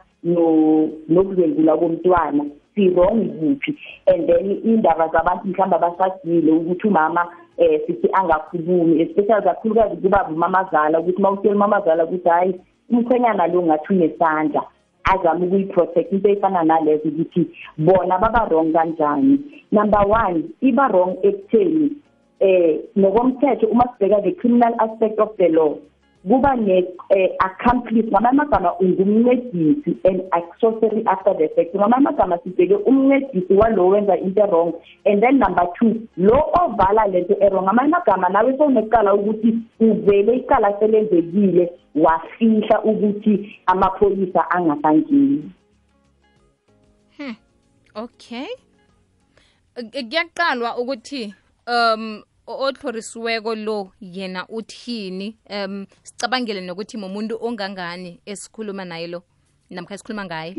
nokudlwengula 1.08 1.76
komntwana 1.76 2.44
si-wrong 2.74 3.28
kuphi? 3.38 3.78
And 4.06 4.28
then 4.28 4.60
indaba 4.64 5.08
zabantu 5.08 5.48
mhlawumbe 5.48 5.76
abasagile 5.76 6.52
ukuthi 6.52 6.88
umama 6.88 7.28
eh 7.58 7.80
sithi 7.86 8.08
angakhulumi 8.12 9.02
especially 9.02 9.42
kakhulukazi 9.42 9.96
kuba 9.96 10.28
umamazala 10.28 11.00
ukuthi 11.00 11.18
uma 11.18 11.30
utshela 11.30 11.54
umamazala 11.54 12.04
ukuthi 12.04 12.28
hhayi 12.28 12.60
umkhwenyana 12.90 13.46
lo 13.46 13.62
ngathi 13.62 13.92
unesandla 13.92 14.62
azame 15.04 15.46
ukuyiprotect 15.46 16.12
into 16.12 16.28
efana 16.28 16.62
nalezo 16.62 17.08
ukuthi 17.08 17.46
bona 17.78 18.18
baba 18.18 18.48
wrong 18.50 18.72
kanjani? 18.72 19.40
Number 19.72 20.04
one 20.06 20.44
iba 20.60 20.88
wrong 20.88 21.16
ekutheni 21.22 21.90
eh 22.40 22.80
nokomthetho 22.96 23.66
uma 23.66 23.84
sibheka 23.92 24.22
the 24.22 24.32
criminal 24.32 24.74
aspect 24.78 25.18
of 25.18 25.36
the 25.36 25.48
law 25.48 25.74
kuba 26.26 26.56
ne-accomplice 26.56 28.08
ngamanye 28.10 28.28
amagama 28.28 28.78
ungumncedisi 28.78 29.96
and 30.04 30.22
accessory 30.32 31.02
after 31.06 31.34
the 31.38 31.48
fact. 31.54 31.74
Ngamanye 31.74 31.96
amagama 31.96 32.38
sibheke 32.38 32.74
umncedisi 32.74 33.54
walo 33.54 33.88
wenza 33.88 34.16
into 34.18 34.46
wrong 34.46 34.72
and 35.04 35.22
then 35.22 35.38
number 35.38 35.66
two 35.78 35.94
lo 36.16 36.50
ovala 36.60 37.06
lento 37.06 37.36
errong 37.40 37.64
ngamanye 37.64 37.94
amagama 37.94 38.28
nawe 38.28 38.58
sowunecala 38.58 39.14
ukuthi 39.14 39.54
uvele 39.80 40.36
icala 40.36 40.78
selenzekile 40.80 41.72
wafihla 41.94 42.82
ukuthi 42.84 43.60
amapholisa 43.66 44.50
angasangeni. 44.50 45.50
Hmm. 47.16 47.36
okay. 47.94 48.46
Kuyaqalwa 49.74 50.78
ukuthi 50.78 51.34
um 51.66 52.22
otlhorisiweko 52.46 53.54
lo 53.54 53.90
yena 54.00 54.46
uthini? 54.48 55.36
Um 55.50 55.86
sicabangele 56.02 56.60
nokuthi 56.60 56.96
mumuntu 56.96 57.38
ongangani 57.40 58.20
esikhuluma 58.26 58.84
naye 58.84 59.06
lo 59.06 59.22
namkha 59.70 59.94
esikhuluma 59.94 60.24
ngaye? 60.24 60.54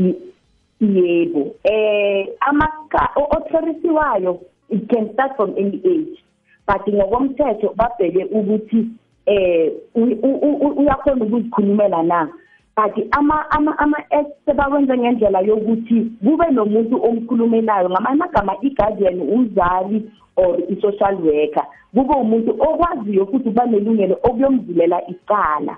Yebo. 0.81 1.55
Eh 1.63 2.27
amaka 2.39 3.09
otlhorisiwayo 3.15 4.41
it 4.69 4.89
can 4.89 5.13
start 5.13 5.35
from 5.35 5.51
any 5.57 5.81
age 5.85 6.23
but 6.67 6.87
ngokomthetho 6.87 7.73
babheke 7.75 8.23
ukuthi 8.25 8.87
eh 9.25 9.71
uyakhona 9.95 11.25
ukuzikhulumela 11.25 12.03
na? 12.03 12.29
But 12.77 12.93
ama 13.11 13.51
ama 13.51 13.79
ama 13.79 13.97
sebawenza 14.45 14.97
ngendlela 14.97 15.41
yokuthi 15.41 16.11
kube 16.23 16.51
nomuntu 16.51 17.03
omkhulumelayo 17.03 17.89
ngamanye 17.89 18.13
amagama 18.13 18.53
i-guardian 18.61 19.21
umzali 19.21 20.11
or 20.35 20.59
i-social 20.69 21.15
worker. 21.15 21.65
Kube 21.93 22.13
umuntu 22.13 22.51
okwaziyo 22.51 23.25
futhi 23.25 23.49
uba 23.49 23.65
nelungelo 23.65 24.19
okuyomvulela 24.23 25.07
icala 25.07 25.77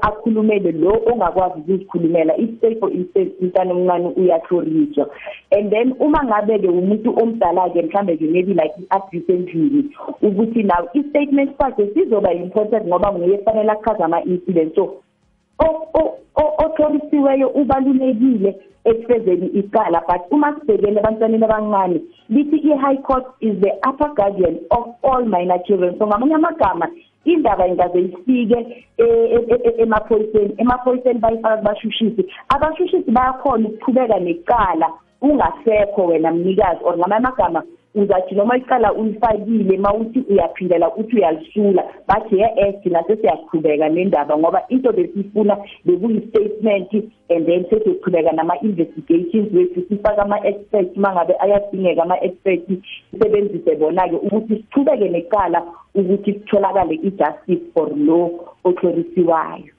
akhulumele 0.00 0.72
lo 0.72 1.02
ongakwazi 1.12 1.60
ukuzikhulumela 1.60 2.36
i-stay 2.36 2.74
for 2.78 2.92
instance 2.92 3.32
umntana 3.40 3.72
omncane 3.74 4.08
uyathoriswa 4.16 5.10
and 5.50 5.70
then 5.70 5.94
uma 5.98 6.24
ngabe-ke 6.24 6.68
umuntu 6.68 7.10
omdala-ke 7.22 7.82
mhlambe-ke 7.82 8.24
maybe 8.26 8.54
like 8.54 8.74
i-abuse 8.78 9.32
endlini 9.32 9.90
ukuthi 10.22 10.62
naw 10.62 10.86
i-statement 10.94 11.58
sakhe 11.58 11.86
sizoba 11.94 12.32
important 12.32 12.86
ngoba 12.86 13.12
nguye 13.12 13.38
fanele 13.38 13.72
achaza 13.72 14.04
ama-incident 14.04 14.74
so 14.74 15.02
otlorisiweyo 16.64 17.48
ubalulekile 17.48 18.56
ekufezeni 18.84 19.46
icala 19.46 20.02
but 20.08 20.22
uma 20.30 20.54
sibhekele 20.60 21.00
ebantwaneni 21.00 21.44
abancane 21.44 22.00
lithi 22.28 22.56
i-high 22.56 23.02
court 23.02 23.26
is 23.40 23.54
the 23.60 23.72
upper 23.88 24.10
guardian 24.14 24.58
of 24.70 24.84
all 25.02 25.24
minor 25.24 25.58
children. 25.66 25.98
So 25.98 26.06
ngamanye 26.06 26.34
amagama 26.34 26.88
indaba 27.24 27.68
ingaze 27.68 28.00
ifike 28.00 28.84
emaphoyiseni 29.78 30.54
emaphoyiseni 30.58 31.18
bayifaka 31.18 31.56
kubashushisi 31.56 32.26
abashushisi 32.48 33.10
bayakhona 33.10 33.68
ukuqhubeka 33.68 34.18
necala 34.18 34.90
ungasekho 35.22 36.06
wena 36.06 36.30
mnikazi 36.32 36.80
or 36.84 36.98
ngamanye 36.98 37.26
amagama 37.26 37.62
uzathi 37.94 38.34
noma 38.34 38.56
icala 38.56 38.92
ulifakile 38.92 39.78
mawuthi 39.78 40.24
uyaphindela 40.30 40.94
uthi 40.94 41.16
uyalisula 41.16 41.84
bathi 42.08 42.38
ye-es 42.38 42.82
thina 42.82 43.04
sesiyaqhubeka 43.06 43.88
nendaba 43.88 44.38
ngoba 44.38 44.62
into 44.68 44.92
besifuna 44.92 45.56
bekuyi-statement 45.84 46.92
and 47.28 47.46
then 47.46 47.64
sesiyoqhubeka 47.70 48.32
nama-investigations 48.32 49.54
wethu 49.54 49.82
sifake 49.88 50.20
ama-experts 50.20 50.96
uma 50.96 51.12
ngabe 51.12 51.34
ayadingeka 51.38 52.02
ama-experts 52.02 52.70
sisebenzise 53.10 53.76
bona-ke 53.76 54.16
ukuthi 54.16 54.56
siqhubeke 54.56 55.08
necala 55.08 55.62
ukuthi 55.94 56.32
kutholakale 56.32 56.94
i-justice 56.94 57.64
for 57.74 57.96
lo 57.96 58.30
otlorisiwayo 58.64 59.74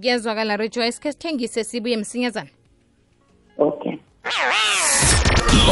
kuyezwakala 0.00 0.56
rejoyce 0.56 1.00
khe 1.00 1.12
sithengise 1.12 1.64
sibuye 1.64 1.96
msinyazana 1.96 2.50
okay. 3.58 3.96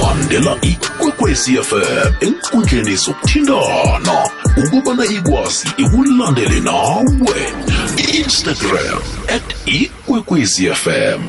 Landela 0.03 0.59
ikwekwezi 0.63 1.57
fm 1.57 2.13
enkundleni 2.21 2.97
zokuthintana. 2.97 4.31
Ukubana 4.57 5.05
ikwazi 5.05 5.69
ikulandele 5.77 6.61
nawe. 6.61 7.53
Instagram 8.19 9.03
at 9.29 9.57
ikwekwezi 9.67 10.75
fm 10.75 11.23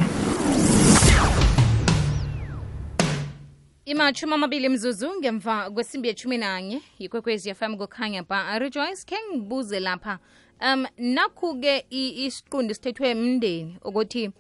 imatshumi 3.86 4.34
amabili 4.34 4.70
mzuzu 4.70 5.10
ngemva 5.20 5.70
kwesimbi 5.70 6.08
yethumi 6.08 6.38
nanye 6.38 6.82
yikwekwezi 7.00 7.54
fm 7.54 7.78
kukhanya 7.78 8.24
ba 8.24 8.60
rejoice 8.60 9.06
khe 9.06 9.16
ngibuze 9.34 9.80
lapha. 9.80 10.20
Um 10.62 10.86
nakhu-ke 10.98 11.86
isiqundi 11.90 12.74
sithethwe 12.74 13.14
mndeni 13.16 13.78
ukuthi 13.86 14.32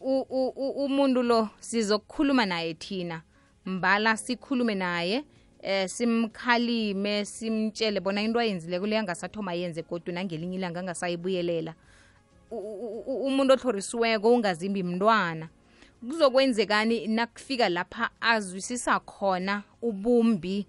umuntu 0.00 1.22
lo 1.22 1.48
sizokukhuluma 1.60 2.46
naye 2.46 2.74
thina. 2.74 3.22
Mbala 3.66 4.16
sikhulume 4.16 4.74
naye 4.74 5.24
eh 5.62 5.88
simkhalime 5.88 7.24
simtshele 7.24 8.00
bona 8.00 8.22
into 8.22 8.38
ayenzile 8.38 8.80
kule 8.80 8.98
angasathoma 8.98 9.54
yenze 9.54 9.82
kodwa 9.82 10.14
nangelinye 10.14 10.56
ilanga 10.56 10.80
angasayibuyelela. 10.80 11.74
Umuntu 13.06 13.54
othorisiweko 13.54 14.34
ungazimbi 14.34 14.82
mntwana. 14.82 15.48
Kuzokwenzekani 16.08 17.06
nakufika 17.06 17.68
lapha 17.68 18.10
azwisisa 18.20 19.00
khona 19.00 19.62
ubumbi 19.82 20.66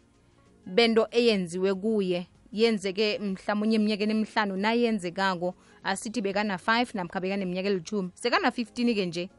bento 0.65 1.08
eyenziwe 1.12 1.74
kuye? 1.74 2.28
Yenzeke 2.52 3.20
mhlawumunye 3.20 3.76
eminyakeni 3.76 4.12
emihlanu 4.12 4.58
nayenzekako 4.58 5.56
asithi 5.84 6.22
bekana-5 6.22 6.96
namkha 6.96 7.20
bekaneminyaka 7.20 7.70
elithumi 7.70 8.10
sekana-15 8.13 8.96
ke 8.96 9.06
nje 9.06 9.30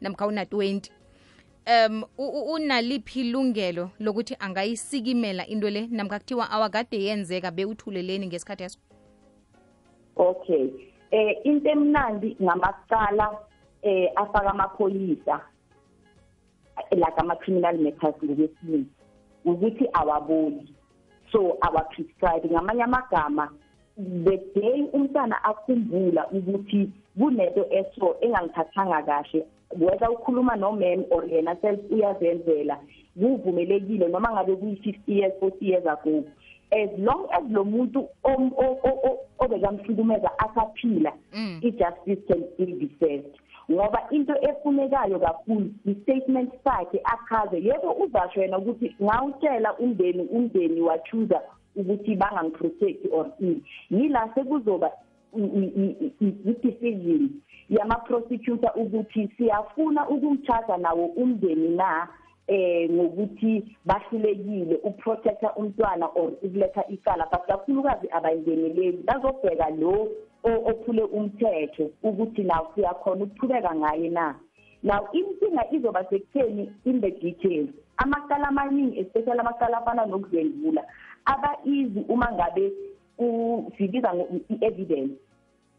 namkha 0.00 0.26
una-20 0.26 0.90
um 1.66 2.04
unaliphi 2.54 3.20
ilungelo 3.20 3.90
lokuthi 4.00 4.36
angayisikimela 4.38 5.46
into 5.46 5.70
le? 5.70 5.86
Namkha 5.86 6.18
kuthiwa 6.18 6.50
awakade 6.50 7.04
yenzeka 7.04 7.50
bewuthuleleni 7.50 8.26
ngesikhathi 8.26 8.64
eso? 8.64 8.78
Okay. 10.16 10.70
Eh 11.10 11.36
into 11.44 11.70
emnandi 11.70 12.36
ngamacala 12.42 13.38
eh 13.82 14.10
afaka 14.16 14.50
amaphoyisa 14.50 15.40
like 16.90 17.16
ama-criminal 17.16 17.78
matters 17.78 18.14
ngokwesilungu 18.24 18.86
ukuthi 19.44 19.88
awaboli. 19.92 20.74
So 21.32 21.58
awaprescribe. 21.60 22.48
Ngamanye 22.48 22.82
amagama 22.82 23.50
the 23.96 24.36
day 24.54 24.82
umntana 24.92 25.44
akhumbula 25.44 26.26
ukuthi 26.30 26.90
kunento 27.18 27.66
eso 27.70 28.16
engangiphathanga 28.20 29.02
kahle 29.02 29.46
whether 29.78 30.08
ukhuluma 30.10 30.56
nomam 30.56 31.04
or 31.10 31.24
yena 31.28 31.56
self 31.60 31.80
uyazenzela 31.90 32.78
kuvumelekile 33.20 34.08
noma 34.08 34.32
ngabe 34.32 34.56
kuyi-50 34.56 34.98
years 35.06 35.32
40 35.40 35.66
years 35.66 35.86
ago. 35.86 36.24
As 36.72 36.90
long 36.98 37.28
as 37.32 37.44
lo 37.50 37.64
muntu 37.64 38.08
obekamhlukumeza 39.38 40.30
asaphila 40.38 41.12
i-justice 41.62 42.26
can 42.26 42.44
still 42.54 42.74
be 42.78 42.90
served. 43.00 43.36
Ngoba 43.70 44.08
into 44.10 44.34
efunekayo 44.42 45.18
kakhulu 45.18 45.70
i-statement 45.86 46.52
sakhe 46.64 47.00
achaze 47.04 47.62
yebo 47.62 47.92
uzasho 47.92 48.40
yena 48.40 48.58
ukuthi 48.58 48.94
ngawutshela 49.02 49.78
umndeni 49.78 50.22
umndeni 50.22 50.80
wachuza 50.80 51.40
ukuthi 51.76 52.16
bangangiprotect 52.16 53.06
or 53.12 53.26
ini. 53.40 53.62
Yila 53.90 54.30
sekuzoba 54.34 54.90
i-decision 56.20 57.30
yama-prosecutor 57.68 58.72
ukuthi 58.76 59.28
siyafuna 59.36 60.08
ukumcharge 60.08 60.76
nawo 60.76 61.06
umndeni 61.06 61.68
na 61.68 62.08
eh 62.46 62.90
ngokuthi 62.90 63.76
bahlulekile 63.84 64.76
ukuprotecta 64.84 65.54
umntwana 65.56 66.06
or 66.14 66.32
ukuletha 66.42 66.84
icala 66.88 67.26
but 67.32 67.46
kakhulukazi 67.46 68.08
abayingeneleli. 68.10 69.02
Bazobheka 69.04 69.70
lo 69.70 70.08
ophule 70.44 71.02
umthetho 71.02 71.90
ukuthi 72.02 72.42
naw 72.42 72.66
siyakhona 72.74 73.24
ukuqhubeka 73.24 73.74
ngaye 73.74 74.08
na. 74.10 74.34
Now 74.82 75.08
inkinga 75.12 75.70
izoba 75.72 76.04
sekutheni 76.04 76.70
in 76.84 77.00
the 77.00 77.10
details. 77.10 77.70
Amacala 77.96 78.48
amaningi 78.48 78.98
especially 79.00 79.40
amacala 79.40 79.78
afana 79.78 80.06
nokudlwengula 80.06 80.84
aba-easy 81.24 82.04
uma 82.08 82.32
ngabe 82.32 82.72
sibiza 83.76 84.10
i-evidence 84.48 85.14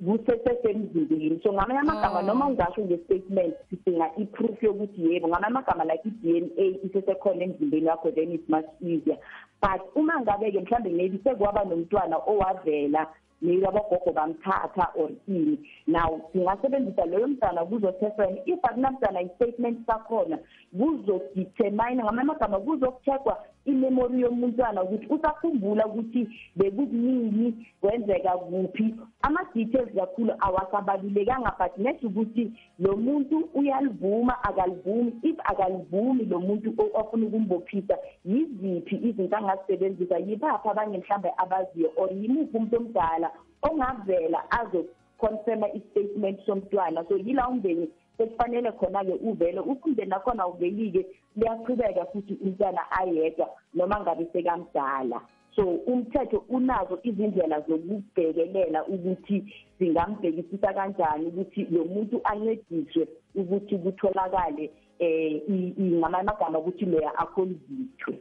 kusesesemzimbeni 0.06 1.40
so 1.44 1.54
ngamanye 1.54 1.80
amagama 1.80 2.22
noma 2.22 2.48
ungasho 2.48 2.82
nge-statement 2.82 3.56
sidinga 3.70 4.12
i-proof 4.18 4.64
yokuthi 4.64 5.14
yebo 5.14 5.28
ngamanye 5.28 5.48
amagama 5.48 5.84
like 5.86 6.06
i-d 6.06 6.38
n 6.38 6.50
a 6.58 6.66
isesekhona 6.86 7.44
emzimbeni 7.44 7.88
wakho 7.88 8.12
then 8.12 8.32
it's 8.32 8.50
much 8.50 8.66
easier. 8.82 9.18
But 9.62 9.82
uma 9.96 10.22
ngabe-ke 10.22 10.60
mhlawumbe 10.60 10.90
maybe 10.90 11.20
sekwaba 11.24 11.64
nomntwana 11.64 12.18
owavela 12.28 13.08
maybe 13.42 13.66
abogogo 13.66 14.12
bamthatha 14.12 14.92
or 14.96 15.10
ini 15.28 15.60
now 15.88 16.22
singasebenzisa 16.34 17.06
leyo 17.06 17.28
mntana 17.28 17.66
kuzo-testwen 17.66 18.38
if 18.46 18.60
akunamntana 18.64 19.22
i-statement 19.22 19.86
sakhona 19.88 20.38
kuzodetermine 20.78 22.04
ngamanye 22.04 22.22
amagama 22.22 22.60
kuzokucheckwa 22.60 23.44
imemori 23.66 24.22
yomuntwana 24.22 24.84
ukuthi 24.84 25.08
usakhumbula 25.10 25.86
ukuthi 25.86 26.30
bekukunini 26.56 27.68
kwenzeka 27.82 28.32
kuphi. 28.38 28.96
Ama-details 29.22 29.96
kakhulu 29.96 30.34
awasabalulekanga 30.40 31.56
but 31.60 31.78
nesho 31.78 32.08
ukuthi 32.08 32.52
lo 32.80 32.98
muntu 32.98 33.50
uyalivuma 33.54 34.44
akalivumi. 34.44 35.14
If 35.24 35.38
akalivumi 35.44 36.26
lo 36.26 36.40
muntu 36.40 36.74
ofuna 36.94 37.26
ukumbophisa 37.26 37.98
yiziphi 38.26 38.96
izinto 38.96 39.38
angazisebenzisa? 39.38 40.18
Yibaphi 40.18 40.70
abanye 40.70 40.98
mhlawumbe 40.98 41.32
abaziyo? 41.38 41.92
Or 41.98 42.10
yimuphi 42.14 42.58
umuntu 42.58 42.78
omdala 42.78 43.32
ongavela 43.62 44.44
azoconfirma 44.52 45.68
i-statement 45.74 46.46
somntwana? 46.46 47.06
So 47.08 47.18
yila 47.18 47.48
umndeni 47.50 47.90
sekufanele 48.18 48.72
khona-ke 48.72 49.14
uvele 49.14 49.60
umndeni 49.60 50.10
nakhona 50.10 50.44
awuveli-ke 50.44 51.06
liyachubeka 51.36 52.06
futhi 52.06 52.34
umntwana 52.44 52.92
ayedwa 52.92 53.50
noma 53.74 54.00
ngabe 54.00 54.28
sekamdala 54.34 55.22
so 55.56 55.64
umthetho 55.64 56.46
unazo 56.50 57.00
izindlela 57.04 57.62
zokubhekelela 57.62 58.86
ukuthi 58.86 59.44
singambhekisisa 59.80 60.74
kanjani 60.74 61.26
ukuthi 61.26 61.64
lo 61.64 61.86
muntu 61.86 62.22
ancediswe 62.24 63.08
ukuthi 63.36 63.78
kutholakale 63.78 64.72
um 65.00 65.74
ngamanye 65.80 66.30
amagama 66.30 66.60
ukuthi 66.60 66.86
loya 66.86 67.18
akhonvictwe 67.18 68.20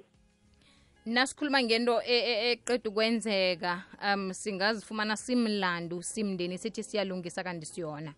nasikhuluma 1.06 1.62
ngento 1.62 2.02
eqeda 2.02 2.90
ukwenzeka 2.90 3.82
um 4.06 4.32
singazifumana 4.32 5.16
simlandu 5.16 6.02
simndeni 6.02 6.58
sithi 6.58 6.82
siyalungisa 6.82 7.44
kanti 7.44 7.66
siyona 7.66 8.14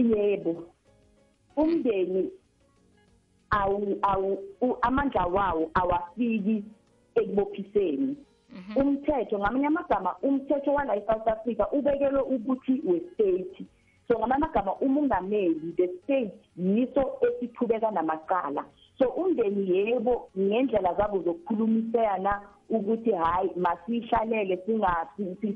yebo 0.00 0.64
umndeni 1.56 2.30
awu 3.50 3.98
awu 4.02 4.38
amandla 4.82 5.26
wawo 5.26 5.70
awafiki 5.74 6.64
ekubophiseni. 7.14 8.16
Umthetho 8.76 9.38
ngamanye 9.38 9.66
amagama 9.66 10.10
umthetho 10.22 10.74
wala 10.74 10.96
e-South 10.96 11.28
Africa 11.28 11.64
ubekelwe 11.72 12.20
ukuthi 12.20 12.82
we-state. 12.84 13.64
So 14.08 14.18
ngamanye 14.18 14.44
amagama 14.44 14.74
umongameli 14.74 15.74
the 15.76 15.88
state 16.02 16.34
yiso 16.56 17.02
esithubeka 17.26 17.90
namacala. 17.90 18.64
So 18.98 19.08
umndeni 19.08 19.70
yebo 19.70 20.30
ngendlela 20.38 20.94
zabo 20.94 21.18
zokukhulumisana 21.18 22.42
ukuthi 22.70 23.12
hayi 23.12 23.50
masihlalele 23.56 24.56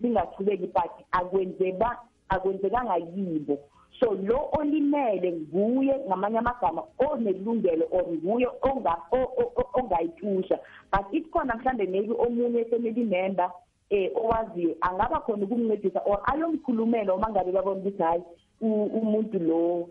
singachubeki 0.01 0.67
but 0.67 0.93
akwenzeba 1.13 1.99
akwenzekanga 2.29 2.97
yibo 2.97 3.59
so 4.01 4.15
lo 4.15 4.49
olimele 4.53 5.33
nguye 5.33 5.95
ngamanye 6.07 6.39
amagama 6.39 6.83
onelungelo 6.99 7.87
or 7.91 8.05
nguye 8.09 8.49
ongayitusha 9.75 10.59
but 10.93 11.07
if 11.13 11.31
khona 11.31 11.55
mhlambe 11.55 11.87
maybe 11.87 12.13
omunye 12.13 12.65
family 12.65 13.05
member 13.05 13.51
eh 13.91 14.11
owaziyo 14.15 14.77
angaba 14.81 15.21
khona 15.21 15.45
ukumncedisa 15.45 16.01
or 16.07 16.21
ayomkhulumela 16.25 17.15
uma 17.15 17.31
ngabe 17.31 17.53
babona 17.53 17.81
ukuthi 17.81 18.03
hayi 18.03 18.23
umuntu 18.61 19.39
lo 19.39 19.89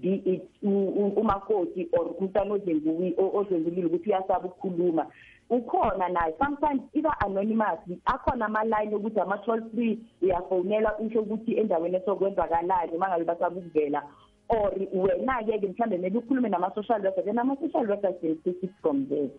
be 0.00 0.22
it 0.24 0.42
umakoti 0.62 1.88
or 1.92 2.14
umntana 2.20 2.54
ozenguwi 2.54 3.14
ozengulile 3.18 3.86
ukuthi 3.86 4.10
uyasaba 4.10 4.48
ukukhuluma. 4.48 5.06
Ukhona 5.52 6.08
naye. 6.08 6.34
Sometimes 6.38 6.82
iba 6.94 7.20
anonymous 7.20 7.80
akhona 8.06 8.46
ama-line 8.46 8.94
ukuthi 8.96 9.20
ama-toll 9.20 9.70
free 9.74 9.98
uyafonela 10.22 10.98
usho 10.98 11.20
ukuthi 11.20 11.56
endaweni 11.60 11.96
esokwenzakalani 11.96 12.92
uma 12.92 13.08
ngabe 13.08 13.24
basaba 13.24 13.56
ukuvela 13.56 14.02
or 14.48 14.72
wena-ke-ke 14.92 15.68
mhlawumbe 15.68 15.98
maybe 15.98 16.18
ukhulume 16.18 16.48
nama-social 16.48 17.02
worker 17.02 17.24
then 17.24 17.38
ama-social 17.38 17.86
workers 17.86 18.14
will 18.22 18.36
take 18.44 18.62
it 18.62 18.70
from 18.80 19.06
there. 19.08 19.30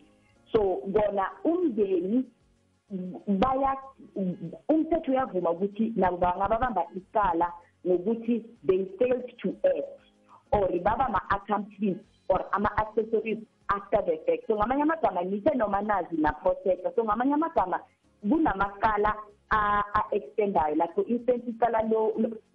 So 0.52 0.82
bona 0.88 1.26
umndeni 1.44 2.26
baya 3.28 3.76
umthetho 4.70 5.12
uyavuma 5.12 5.52
ukuthi 5.52 5.94
nabo 5.96 6.18
bangababamba 6.18 6.84
isicala 6.96 7.54
ngokuthi 7.88 8.46
they 8.68 8.86
failed 9.00 9.34
to 9.42 9.50
act. 9.66 10.00
Or 10.52 10.70
baba 10.84 11.06
ama-accomplice 11.08 12.00
or 12.30 12.46
ama-accessories 12.52 13.40
after 13.68 14.02
the 14.06 14.18
fact 14.26 14.48
so 14.48 14.56
ngamanye 14.56 14.84
amagama 14.84 15.22
nithe 15.22 15.56
noma 15.56 15.82
nazi 15.82 16.18
na-protector 16.18 16.92
so 16.96 17.04
ngamanye 17.04 17.34
amagama 17.34 17.80
kunamakala 18.30 19.16
a-extendayo 19.50 20.76
like 20.76 20.94
for 20.96 21.06
instance 21.08 21.44
icala 21.48 21.84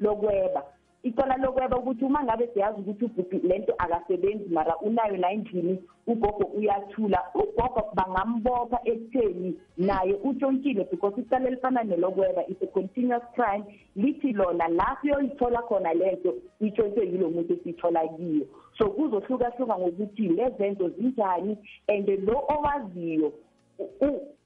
lokweba. 0.01 0.63
Icala 1.03 1.37
lokweba 1.37 1.79
ukuthi 1.79 2.05
uma 2.05 2.25
ngabe 2.25 2.47
siyazi 2.55 2.81
ukuthi 2.81 3.05
ubhubhi 3.05 3.39
lento 3.39 3.75
akasebenzi 3.79 4.49
mara 4.49 4.77
unayo 4.77 5.17
la 5.17 5.31
endlini 5.33 5.79
ugogo 6.07 6.45
uyathula. 6.45 7.23
Ugogo 7.35 7.83
bangambopha 7.95 8.81
ekutheni 8.85 9.61
naye 9.77 10.15
utshontshile 10.15 10.85
because 10.91 11.21
icala 11.21 11.49
elifana 11.49 11.83
nelokweba 11.85 12.43
is 12.49 12.57
a 12.63 12.67
continuous 12.67 13.23
crime. 13.35 13.65
Lithi 13.97 14.33
lona 14.33 14.69
lapho 14.69 15.07
uyoyithola 15.07 15.63
khona 15.63 15.95
lento 15.95 16.35
itshontshwe 16.61 17.07
yilo 17.07 17.31
muntu 17.31 17.53
esiyithola 17.53 18.09
kiyo. 18.09 18.47
So 18.79 18.91
kuzohlukahluka 18.91 19.79
ngokuthi 19.79 20.29
lezenzo 20.29 20.89
zinjani 20.89 21.59
and 21.89 22.09
lo 22.27 22.45
owaziyo 22.49 23.33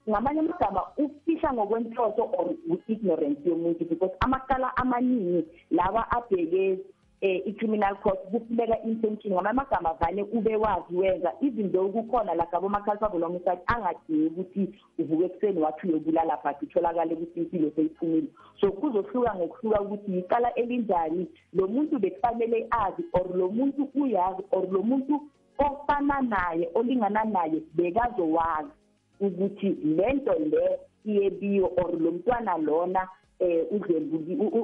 ngamanye 0.09 0.39
amagama 0.39 0.81
ufisha 0.97 1.53
ngokwenhloso 1.53 2.23
or 2.37 2.49
ignorance 2.87 3.49
yomuntu 3.49 3.85
because 3.89 4.15
amakala 4.19 4.77
amaningi 4.77 5.45
lawa 5.71 6.11
abheke 6.11 6.79
i-criminal 7.23 7.95
court 7.95 8.19
kufuneka 8.31 8.81
intention 8.83 9.33
ngamanye 9.33 9.49
amagama 9.49 9.93
vane 9.93 10.23
ube 10.23 10.55
wazi 10.55 10.95
wenza. 10.95 11.33
Even 11.41 11.71
though 11.71 11.91
kukhona 11.91 12.33
la 12.33 12.45
gabo 12.45 12.69
makhalifable 12.69 13.23
homicide 13.23 13.61
angadingi 13.65 14.27
ukuthi 14.27 14.69
uvuke 14.99 15.25
ekuseni 15.25 15.61
wathi 15.61 15.87
uyobulala 15.87 16.37
but 16.43 16.61
utholakale 16.61 17.13
ukuthi 17.13 17.39
impilo 17.39 17.71
seyiphumile 17.75 18.27
so 18.61 18.71
kuzohluka 18.71 19.35
ngokuhluka 19.35 19.81
ukuthi 19.81 20.15
yicala 20.15 20.55
elinjani 20.55 21.27
lo 21.53 21.67
muntu 21.67 21.99
bekufanele 21.99 22.67
azi 22.71 23.03
or 23.13 23.37
lo 23.37 23.49
muntu 23.49 23.89
uyazi 23.95 24.43
or 24.51 24.67
lo 24.71 24.81
muntu 24.83 25.21
ofana 25.57 26.21
naye 26.21 26.69
olingana 26.75 27.23
naye 27.23 27.61
bekazowazi 27.73 28.71
ukuthi 29.19 29.69
lento 29.69 30.33
le 30.33 30.79
iyebiyo 31.05 31.71
or 31.77 31.99
lo 31.99 32.11
mntwana 32.11 32.57
lona 32.57 33.07
eh 33.43 33.65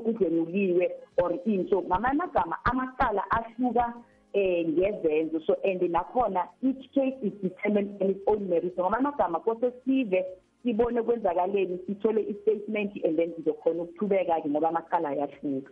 udlemuliwe 0.05 0.91
or 1.17 1.33
into 1.45 1.81
ngamanye 1.81 2.11
amagama 2.11 2.55
amacala 2.65 3.23
ahluka 3.31 3.93
eh 4.33 4.67
ngezenzo. 4.67 5.39
So 5.45 5.55
and 5.63 5.81
nakhona 5.81 6.47
each 6.63 6.91
case 6.93 7.17
is 7.21 7.33
determined 7.41 8.01
on 8.01 8.09
its 8.09 8.19
own 8.27 8.49
merit 8.49 8.77
ngamanye 8.77 9.07
amagama 9.07 9.39
kose 9.39 9.71
sive 9.85 10.25
sibone 10.63 11.01
kwenzakaleni 11.01 11.79
sithole 11.87 12.21
i-statement 12.21 12.91
and 13.05 13.17
then 13.17 13.33
sizokhona 13.35 13.83
ukuthubeka-ke 13.83 14.49
ngoba 14.49 14.69
amacala 14.69 15.09
ayahluka. 15.09 15.71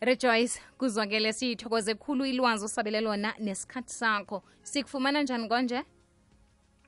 Rejoyce 0.00 0.60
kuzwakele 0.78 1.32
siyithokoze 1.32 1.94
khulu 1.94 2.24
ilwazi 2.26 2.64
osabele 2.64 3.00
lona 3.00 3.34
nesikhathi 3.38 3.92
sakho. 3.92 4.42
Sikufumana 4.62 5.22
njani 5.22 5.48
konje 5.48 5.82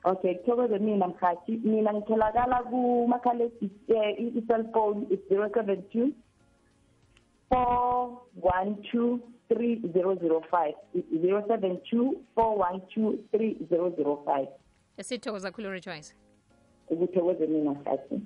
okay 0.03 0.35
kuthokoze 0.35 0.79
mina 0.79 1.07
mkhathi 1.07 1.51
mina 1.51 1.93
ngitholakala 1.93 2.63
kumakhala 2.63 3.45
i-cellphone 4.17 5.05
is 5.09 5.19
zero 5.29 5.49
seven 5.53 5.83
two 5.91 6.11
four 7.49 8.17
one 8.41 8.75
two 8.91 9.19
three 9.47 9.81
zero 9.93 10.15
zero 10.15 10.41
five. 10.51 10.73
Zero 11.21 11.43
seven 11.47 11.79
two 11.89 12.15
four 12.35 12.57
one 12.57 12.81
two 12.93 13.19
three 13.31 13.57
zero 13.69 13.91
zero 13.95 14.23
five. 14.25 14.47
Sithokoza 15.01 15.51
khulu 15.51 15.69
rejoyce 15.69 16.15
ukuthokoze 16.89 17.47
mina 17.47 17.71
mkhathi 17.71 18.21